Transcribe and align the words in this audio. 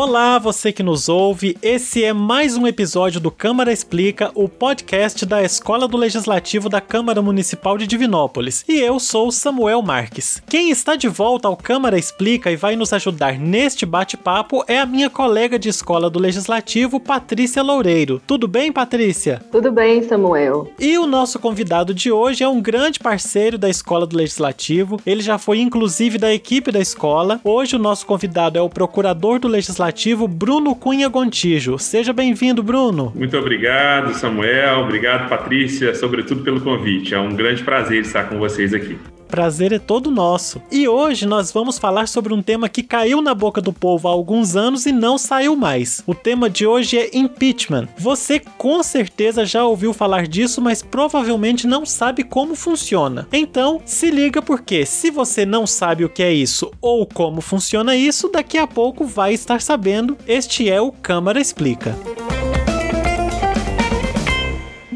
Olá, 0.00 0.38
você 0.38 0.70
que 0.70 0.80
nos 0.80 1.08
ouve. 1.08 1.58
Esse 1.60 2.04
é 2.04 2.12
mais 2.12 2.56
um 2.56 2.68
episódio 2.68 3.18
do 3.18 3.32
Câmara 3.32 3.72
Explica, 3.72 4.30
o 4.32 4.48
podcast 4.48 5.26
da 5.26 5.42
Escola 5.42 5.88
do 5.88 5.96
Legislativo 5.96 6.68
da 6.68 6.80
Câmara 6.80 7.20
Municipal 7.20 7.76
de 7.76 7.84
Divinópolis. 7.84 8.64
E 8.68 8.78
eu 8.78 9.00
sou 9.00 9.32
Samuel 9.32 9.82
Marques. 9.82 10.40
Quem 10.48 10.70
está 10.70 10.94
de 10.94 11.08
volta 11.08 11.48
ao 11.48 11.56
Câmara 11.56 11.98
Explica 11.98 12.48
e 12.48 12.54
vai 12.54 12.76
nos 12.76 12.92
ajudar 12.92 13.40
neste 13.40 13.84
bate-papo 13.84 14.62
é 14.68 14.78
a 14.78 14.86
minha 14.86 15.10
colega 15.10 15.58
de 15.58 15.68
escola 15.68 16.08
do 16.08 16.20
Legislativo, 16.20 17.00
Patrícia 17.00 17.60
Loureiro. 17.60 18.22
Tudo 18.24 18.46
bem, 18.46 18.70
Patrícia? 18.70 19.42
Tudo 19.50 19.72
bem, 19.72 20.04
Samuel. 20.04 20.70
E 20.78 20.96
o 20.96 21.08
nosso 21.08 21.40
convidado 21.40 21.92
de 21.92 22.12
hoje 22.12 22.44
é 22.44 22.48
um 22.48 22.62
grande 22.62 23.00
parceiro 23.00 23.58
da 23.58 23.68
Escola 23.68 24.06
do 24.06 24.16
Legislativo. 24.16 25.00
Ele 25.04 25.22
já 25.22 25.38
foi 25.38 25.58
inclusive 25.58 26.18
da 26.18 26.32
equipe 26.32 26.70
da 26.70 26.78
escola. 26.78 27.40
Hoje 27.42 27.74
o 27.74 27.80
nosso 27.80 28.06
convidado 28.06 28.56
é 28.56 28.62
o 28.62 28.70
procurador 28.70 29.40
do 29.40 29.48
Legislativo 29.48 29.87
Legislativo, 29.88 30.28
Bruno 30.28 30.74
Cunha 30.74 31.08
Gontijo. 31.08 31.78
Seja 31.78 32.12
bem-vindo, 32.12 32.62
Bruno. 32.62 33.10
Muito 33.14 33.36
obrigado, 33.38 34.12
Samuel. 34.14 34.80
Obrigado, 34.80 35.28
Patrícia, 35.28 35.94
sobretudo 35.94 36.42
pelo 36.42 36.60
convite. 36.60 37.14
É 37.14 37.18
um 37.18 37.34
grande 37.34 37.62
prazer 37.62 38.02
estar 38.02 38.24
com 38.24 38.38
vocês 38.38 38.74
aqui. 38.74 38.98
Prazer 39.28 39.72
é 39.72 39.78
todo 39.78 40.10
nosso. 40.10 40.60
E 40.70 40.88
hoje 40.88 41.26
nós 41.26 41.52
vamos 41.52 41.78
falar 41.78 42.08
sobre 42.08 42.32
um 42.32 42.42
tema 42.42 42.68
que 42.68 42.82
caiu 42.82 43.20
na 43.20 43.34
boca 43.34 43.60
do 43.60 43.72
povo 43.72 44.08
há 44.08 44.10
alguns 44.10 44.56
anos 44.56 44.86
e 44.86 44.92
não 44.92 45.18
saiu 45.18 45.54
mais. 45.54 46.02
O 46.06 46.14
tema 46.14 46.48
de 46.48 46.66
hoje 46.66 46.98
é 46.98 47.16
impeachment. 47.16 47.88
Você 47.98 48.40
com 48.40 48.82
certeza 48.82 49.44
já 49.44 49.64
ouviu 49.64 49.92
falar 49.92 50.26
disso, 50.26 50.60
mas 50.60 50.82
provavelmente 50.82 51.66
não 51.66 51.84
sabe 51.84 52.24
como 52.24 52.54
funciona. 52.54 53.28
Então, 53.32 53.80
se 53.84 54.10
liga 54.10 54.40
porque 54.40 54.86
se 54.86 55.10
você 55.10 55.44
não 55.44 55.66
sabe 55.66 56.04
o 56.04 56.08
que 56.08 56.22
é 56.22 56.32
isso 56.32 56.70
ou 56.80 57.06
como 57.06 57.40
funciona 57.40 57.94
isso, 57.94 58.28
daqui 58.28 58.56
a 58.56 58.66
pouco 58.66 59.04
vai 59.04 59.34
estar 59.34 59.60
sabendo. 59.60 60.16
Este 60.26 60.68
é 60.68 60.80
o 60.80 60.90
Câmara 60.90 61.40
Explica. 61.40 61.94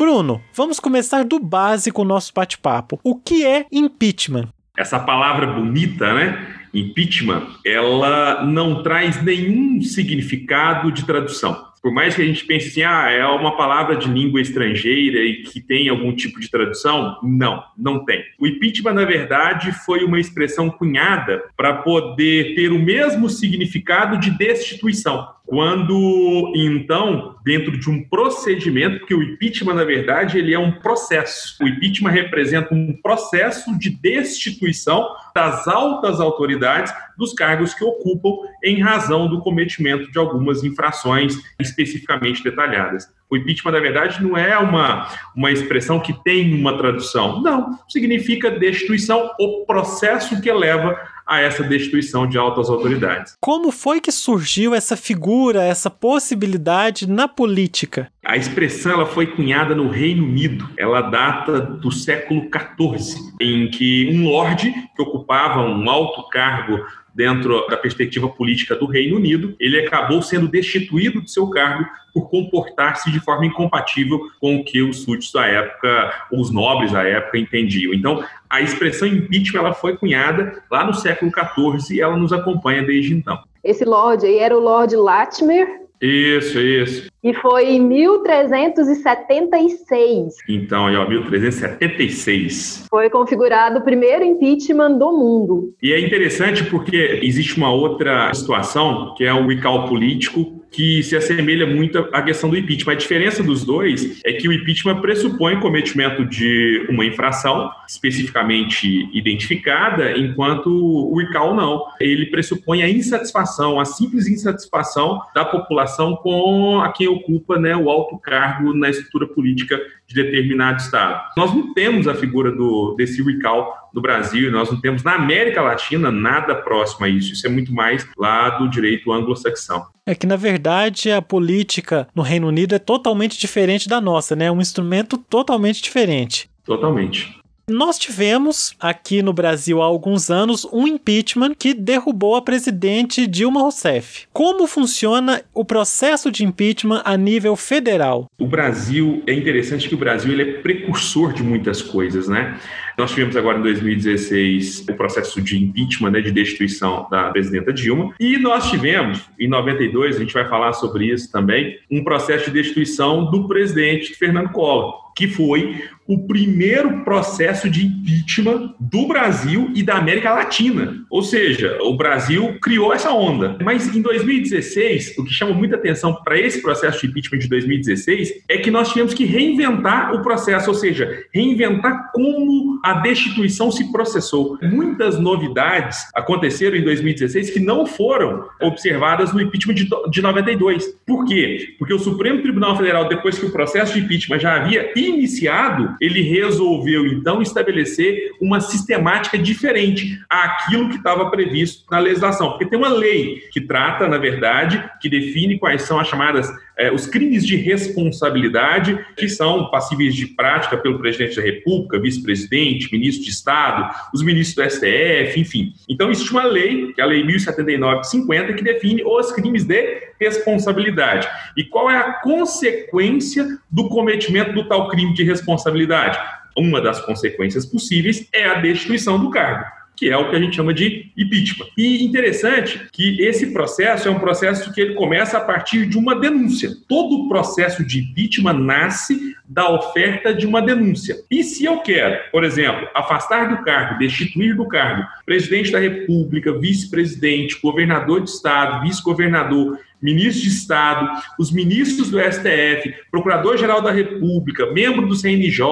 Bruno, 0.03 0.43
vamos 0.53 0.81
começar 0.81 1.25
do 1.25 1.39
básico 1.39 2.03
o 2.03 2.05
nosso 2.05 2.33
bate-papo. 2.35 2.99
O 3.05 3.15
que 3.15 3.47
é 3.47 3.67
impeachment? 3.71 4.49
Essa 4.77 4.99
palavra 4.99 5.47
bonita, 5.47 6.13
né? 6.13 6.45
Impeachment, 6.75 7.47
ela 7.65 8.45
não 8.45 8.83
traz 8.83 9.23
nenhum 9.23 9.81
significado 9.81 10.91
de 10.91 11.05
tradução. 11.07 11.69
Por 11.83 11.93
mais 11.93 12.15
que 12.15 12.23
a 12.23 12.25
gente 12.25 12.45
pense 12.45 12.69
assim, 12.69 12.83
ah, 12.83 13.11
é 13.11 13.27
uma 13.27 13.57
palavra 13.57 13.97
de 13.97 14.09
língua 14.09 14.41
estrangeira 14.41 15.19
e 15.19 15.43
que 15.43 15.61
tem 15.61 15.89
algum 15.89 16.15
tipo 16.15 16.39
de 16.39 16.49
tradução, 16.49 17.19
não, 17.25 17.63
não 17.77 18.05
tem. 18.05 18.23
O 18.39 18.47
impeachment, 18.47 18.95
na 18.95 19.05
verdade, 19.05 19.73
foi 19.85 20.05
uma 20.05 20.21
expressão 20.21 20.71
cunhada 20.71 21.43
para 21.57 21.75
poder 21.75 22.55
ter 22.55 22.71
o 22.71 22.79
mesmo 22.79 23.29
significado 23.29 24.17
de 24.17 24.31
destituição. 24.31 25.29
Quando, 25.45 26.53
então, 26.55 27.37
dentro 27.45 27.77
de 27.77 27.91
um 27.91 28.03
procedimento, 28.05 29.01
porque 29.01 29.15
o 29.15 29.23
impeachment, 29.23 29.75
na 29.75 29.85
verdade, 29.85 30.39
ele 30.39 30.55
é 30.55 30.59
um 30.59 30.71
processo. 30.71 31.63
O 31.63 31.67
impeachment 31.67 32.11
representa 32.11 32.73
um 32.73 32.97
processo 33.03 33.77
de 33.77 33.91
destituição 33.91 35.05
das 35.35 35.67
altas 35.67 36.21
autoridades 36.21 36.95
dos 37.23 37.33
cargos 37.33 37.73
que 37.73 37.85
ocupam 37.85 38.49
em 38.65 38.81
razão 38.81 39.29
do 39.29 39.41
cometimento 39.41 40.11
de 40.11 40.19
algumas 40.19 40.65
infrações 40.65 41.37
especificamente 41.61 42.43
detalhadas. 42.43 43.07
O 43.31 43.37
impeachment, 43.37 43.73
na 43.73 43.81
verdade, 43.81 44.23
não 44.23 44.37
é 44.37 44.59
uma, 44.59 45.09
uma 45.35 45.51
expressão 45.51 46.01
que 46.01 46.13
tem 46.25 46.53
uma 46.53 46.77
tradução. 46.77 47.41
Não, 47.41 47.79
significa 47.89 48.51
destituição, 48.51 49.31
o 49.39 49.65
processo 49.65 50.41
que 50.43 50.53
leva 50.53 50.99
a 51.33 51.41
essa 51.41 51.63
destituição 51.63 52.27
de 52.27 52.37
altas 52.37 52.69
autoridades. 52.69 53.37
Como 53.41 53.73
foi 53.73 54.01
que 54.01 54.13
surgiu 54.13 54.75
essa 54.75 54.97
figura, 54.97 55.63
essa 55.63 55.89
possibilidade 55.89 57.09
na 57.09 57.27
política? 57.27 58.11
A 58.25 58.37
expressão 58.37 58.93
ela 58.93 59.07
foi 59.07 59.27
cunhada 59.27 59.75
no 59.75 59.89
Reino 59.89 60.25
Unido. 60.25 60.69
Ela 60.77 61.01
data 61.01 61.61
do 61.61 61.91
século 61.91 62.43
XIV, 62.43 63.19
em 63.41 63.71
que 63.71 64.11
um 64.13 64.29
lorde 64.29 64.73
que 64.95 65.03
ocupava 65.03 65.63
um 65.63 65.89
alto 65.89 66.29
cargo 66.29 66.85
dentro 67.15 67.67
da 67.69 67.77
perspectiva 67.77 68.29
política 68.29 68.75
do 68.75 68.87
Reino 68.87 69.17
Unido, 69.17 69.55
ele 69.61 69.79
acabou 69.81 70.23
sendo 70.23 70.49
destituído 70.49 71.21
de 71.23 71.31
seu 71.31 71.49
cargo 71.49 71.85
por 72.13 72.29
comportar-se 72.29 73.11
de 73.11 73.21
forma 73.21 73.47
incompatível 73.47 74.21
com 74.41 74.57
o 74.57 74.65
que 74.65 74.83
os 74.83 75.03
súditos 75.03 75.33
da 75.33 75.47
época, 75.47 76.27
os 76.31 76.51
nobres 76.51 76.93
da 76.93 77.03
época 77.03 77.39
entendiam. 77.39 77.95
Então, 77.95 78.23
a 78.53 78.61
expressão 78.61 79.09
impeachment 79.09 79.61
ela 79.61 79.73
foi 79.73 79.97
cunhada 79.97 80.63
lá 80.71 80.85
no 80.85 80.93
século 80.93 81.33
XIV 81.33 81.97
e 81.97 82.03
ela 82.03 82.19
nos 82.19 82.35
acompanha 82.35 82.83
desde 82.83 83.15
então. 83.15 83.39
Esse 83.65 83.83
Lorde 83.83 84.27
aí 84.27 84.39
era 84.39 84.55
o 84.55 84.61
Lord 84.61 84.95
Latimer, 84.95 85.83
isso, 86.03 86.59
isso. 86.59 87.07
E 87.23 87.33
foi 87.33 87.77
em 87.77 87.81
1376. 87.81 90.35
Então, 90.49 90.89
aí, 90.89 90.97
ó, 90.97 91.09
1376. 91.09 92.87
Foi 92.91 93.09
configurado 93.09 93.79
o 93.79 93.83
primeiro 93.83 94.25
impeachment 94.25 94.99
do 94.99 95.13
mundo. 95.13 95.73
E 95.81 95.93
é 95.93 96.05
interessante 96.05 96.65
porque 96.65 97.21
existe 97.23 97.57
uma 97.57 97.73
outra 97.73 98.35
situação, 98.35 99.15
que 99.17 99.23
é 99.23 99.33
o 99.33 99.47
recall 99.47 99.87
político, 99.87 100.62
que 100.73 101.03
se 101.03 101.15
assemelha 101.15 101.67
muito 101.67 101.99
à 102.13 102.23
questão 102.23 102.49
do 102.49 102.57
impeachment. 102.57 102.93
A 102.93 102.97
diferença 102.97 103.43
dos 103.43 103.65
dois 103.65 104.21
é 104.25 104.33
que 104.33 104.49
o 104.49 104.53
impeachment 104.53 105.01
pressupõe 105.01 105.55
o 105.55 105.61
cometimento 105.61 106.25
de 106.25 106.87
uma 106.89 107.05
infração 107.05 107.71
especificamente 107.87 109.09
identificada, 109.13 110.17
enquanto 110.17 110.69
o 110.69 111.17
recall 111.19 111.55
não. 111.55 111.85
Ele 112.01 112.27
pressupõe 112.27 112.83
a 112.83 112.89
insatisfação, 112.89 113.79
a 113.79 113.85
simples 113.85 114.27
insatisfação 114.27 115.21
da 115.35 115.45
população 115.45 116.17
com 116.17 116.81
a 116.81 116.91
quem 116.91 117.07
ocupa 117.07 117.59
né, 117.59 117.77
o 117.77 117.91
alto 117.91 118.19
cargo 118.19 118.75
na 118.75 118.89
estrutura 118.89 119.27
política 119.27 119.79
de 120.13 120.23
determinado 120.23 120.79
estado. 120.79 121.23
Nós 121.37 121.55
não 121.55 121.73
temos 121.73 122.07
a 122.07 122.15
figura 122.15 122.53
do, 122.53 122.95
desse 122.97 123.23
recall 123.23 123.75
no 123.93 124.01
Brasil, 124.01 124.51
nós 124.51 124.71
não 124.71 124.81
temos 124.81 125.03
na 125.03 125.15
América 125.15 125.61
Latina 125.61 126.11
nada 126.11 126.55
próximo 126.55 127.05
a 127.05 127.09
isso. 127.09 127.33
Isso 127.33 127.47
é 127.47 127.51
muito 127.51 127.73
mais 127.73 128.07
lá 128.17 128.51
do 128.51 128.69
direito 128.69 129.13
anglo-saxão. 129.13 129.87
É 130.07 130.15
que, 130.15 130.27
na 130.27 130.37
verdade, 130.37 131.11
a 131.11 131.23
política 131.23 132.09
no 132.15 132.23
Reino 132.23 132.49
Unido 132.49 132.75
é 132.75 132.79
totalmente 132.79 133.39
diferente 133.39 133.89
da 133.89 134.01
nossa, 134.01 134.35
né? 134.35 134.47
É 134.47 134.53
um 134.53 134.61
instrumento 134.61 135.17
totalmente 135.17 135.83
diferente. 135.83 136.51
Totalmente. 136.65 137.42
Nós 137.71 137.97
tivemos 137.97 138.75
aqui 138.81 139.23
no 139.23 139.33
Brasil 139.33 139.81
há 139.81 139.85
alguns 139.85 140.31
anos 140.31 140.67
um 140.73 140.85
impeachment 140.85 141.55
que 141.57 141.73
derrubou 141.73 142.35
a 142.35 142.43
presidente 142.43 143.25
Dilma 143.25 143.61
Rousseff. 143.61 144.27
Como 144.33 144.67
funciona 144.67 145.43
o 145.55 145.65
processo 145.65 146.29
de 146.33 146.45
impeachment 146.45 147.03
a 147.05 147.17
nível 147.17 147.55
federal? 147.55 148.29
O 148.37 148.49
Brasil 148.49 149.23
é 149.29 149.33
interessante 149.33 149.89
que 149.89 149.95
o 149.95 149.99
Brasil 149.99 150.33
ele 150.33 150.43
é 150.43 150.53
precursor 150.55 151.33
de 151.33 151.45
muitas 151.45 151.81
coisas, 151.81 152.27
né? 152.27 152.59
Nós 152.99 153.11
tivemos 153.11 153.37
agora 153.37 153.59
em 153.59 153.63
2016 153.63 154.89
o 154.89 154.95
processo 154.95 155.41
de 155.41 155.57
impeachment, 155.57 156.11
né, 156.11 156.21
de 156.21 156.33
destituição 156.33 157.07
da 157.11 157.31
presidenta 157.31 157.73
Dilma, 157.73 158.13
e 158.19 158.37
nós 158.39 158.69
tivemos 158.71 159.21
em 159.39 159.49
92, 159.49 160.17
a 160.17 160.19
gente 160.19 160.35
vai 160.35 160.49
falar 160.49 160.73
sobre 160.73 161.07
isso 161.07 161.31
também, 161.31 161.79
um 161.91 162.03
processo 162.03 162.47
de 162.47 162.51
destituição 162.51 163.31
do 163.31 163.47
presidente 163.47 164.15
Fernando 164.15 164.51
Collor 164.51 165.12
que 165.17 165.29
foi 165.29 165.83
o 166.07 166.27
primeiro 166.27 167.05
processo 167.05 167.71
de 167.71 167.87
impeachment 167.87 168.75
do 168.79 169.07
Brasil 169.07 169.71
e 169.75 169.83
da 169.83 169.97
América 169.97 170.33
Latina. 170.33 171.05
Ou 171.09 171.23
seja, 171.23 171.79
o 171.83 171.97
Brasil 171.97 172.59
criou 172.61 172.93
essa 172.93 173.13
onda. 173.13 173.57
Mas 173.63 173.95
em 173.95 174.03
2016, 174.03 175.17
o 175.19 175.25
que 175.25 175.33
chama 175.33 175.55
muita 175.55 175.77
atenção 175.77 176.15
para 176.25 176.39
esse 176.39 176.61
processo 176.61 177.01
de 177.01 177.07
impeachment 177.07 177.39
de 177.39 177.49
2016 177.49 178.45
é 178.49 178.59
que 178.59 178.71
nós 178.71 178.89
tivemos 178.89 179.15
que 179.15 179.25
reinventar 179.25 180.15
o 180.15 180.23
processo, 180.23 180.71
ou 180.71 180.75
seja, 180.75 181.25
reinventar 181.33 182.11
como 182.13 182.81
a 182.85 182.95
destituição 182.95 183.71
se 183.71 183.91
processou. 183.93 184.59
Muitas 184.63 185.19
novidades 185.19 186.07
aconteceram 186.15 186.77
em 186.77 186.83
2016 186.83 187.51
que 187.51 187.61
não 187.61 187.87
foram 187.87 188.49
observadas 188.61 189.33
no 189.33 189.41
impeachment 189.41 189.75
de 190.11 190.23
92. 190.23 190.99
Por 191.07 191.25
quê? 191.25 191.75
Porque 191.79 191.95
o 191.95 191.99
Supremo 191.99 192.43
Tribunal 192.43 192.77
Federal, 192.77 193.09
depois 193.09 193.39
que 193.39 193.47
o 193.47 193.51
processo 193.51 193.95
de 193.95 194.01
impeachment 194.01 194.41
já 194.41 194.57
havia 194.57 194.93
iniciado, 195.09 195.97
ele 196.01 196.23
resolveu 196.23 197.07
então 197.07 197.43
estabelecer 197.43 198.33
uma 198.41 198.61
sistemática 198.61 199.39
diferente 199.39 200.21
àquilo 200.29 200.89
que 200.89 200.97
estava 200.97 201.31
previsto 201.31 201.85
na 201.91 201.99
legislação, 201.99 202.51
porque 202.51 202.67
tem 202.67 202.79
uma 202.79 202.89
lei 202.89 203.43
que 203.53 203.61
trata, 203.61 204.09
na 204.09 204.19
verdade, 204.19 204.83
que 205.01 205.09
define 205.09 205.59
quais 205.59 205.83
são 205.83 205.99
as 205.99 206.09
chamadas 206.09 206.51
é, 206.83 206.93
os 206.93 207.07
crimes 207.07 207.47
de 207.47 207.55
responsabilidade 207.55 208.99
que 209.17 209.29
são 209.29 209.71
passíveis 209.71 210.17
de 210.17 210.27
prática 210.27 210.77
pelo 210.77 210.99
presidente 210.99 211.37
da 211.37 211.43
República, 211.43 212.01
vice-presidente, 212.01 212.91
ministro 212.91 213.25
de 213.25 213.31
Estado, 213.31 213.95
os 214.13 214.21
ministros 214.21 214.67
do 214.67 214.71
STF, 214.71 215.39
enfim. 215.39 215.73
Então, 215.89 216.11
existe 216.11 216.33
uma 216.33 216.43
lei, 216.43 216.93
que 216.93 217.01
é 217.01 217.05
a 217.05 217.07
Lei 217.07 217.23
1079-50, 217.25 218.57
que 218.57 218.65
define 218.65 219.05
os 219.05 219.31
crimes 219.31 219.63
de 219.63 220.03
responsabilidade. 220.19 221.29
E 221.57 221.63
qual 221.63 221.89
é 221.89 221.97
a 221.97 222.15
consequência 222.15 223.47
do 223.71 223.89
cometimento 223.89 224.53
do 224.53 224.67
tal 224.67 224.89
crime 224.89 225.15
de 225.15 225.23
responsabilidade? 225.23 226.19
Uma 226.57 226.81
das 226.81 227.01
consequências 227.01 227.65
possíveis 227.65 228.29
é 228.33 228.45
a 228.45 228.55
destituição 228.55 229.21
do 229.21 229.31
cargo 229.31 229.82
que 230.03 230.11
é 230.11 230.17
o 230.17 230.29
que 230.29 230.35
a 230.35 230.41
gente 230.41 230.57
chama 230.57 230.75
de 230.75 231.13
impeachment. 231.17 231.69
E 231.79 232.05
interessante 232.05 232.89
que 232.93 233.23
esse 233.23 233.53
processo 233.53 234.09
é 234.09 234.11
um 234.11 234.19
processo 234.19 234.73
que 234.73 234.81
ele 234.81 234.95
começa 234.95 235.39
a 235.39 235.41
partir 235.41 235.87
de 235.87 235.97
uma 235.97 236.19
denúncia. 236.19 236.71
Todo 236.89 237.15
o 237.15 237.29
processo 237.29 237.87
de 237.87 238.01
impeachment 238.01 238.55
nasce 238.55 239.37
da 239.49 239.71
oferta 239.71 240.35
de 240.35 240.45
uma 240.45 240.61
denúncia. 240.61 241.19
E 241.31 241.45
se 241.45 241.65
eu 241.65 241.79
quero, 241.83 242.19
por 242.33 242.43
exemplo, 242.43 242.89
afastar 242.97 243.49
do 243.49 243.63
cargo, 243.63 243.97
destituir 243.97 244.57
do 244.57 244.67
cargo 244.67 245.07
presidente 245.25 245.71
da 245.71 245.79
República, 245.79 246.59
vice-presidente, 246.59 247.61
governador 247.63 248.25
de 248.25 248.31
estado, 248.31 248.83
vice-governador, 248.83 249.79
ministro 250.03 250.43
de 250.43 250.49
Estado, 250.49 251.09
os 251.39 251.53
ministros 251.53 252.11
do 252.11 252.19
STF, 252.19 252.95
Procurador-Geral 253.11 253.81
da 253.81 253.93
República, 253.93 254.67
membro 254.73 255.07
do 255.07 255.15
CNJ, 255.15 255.65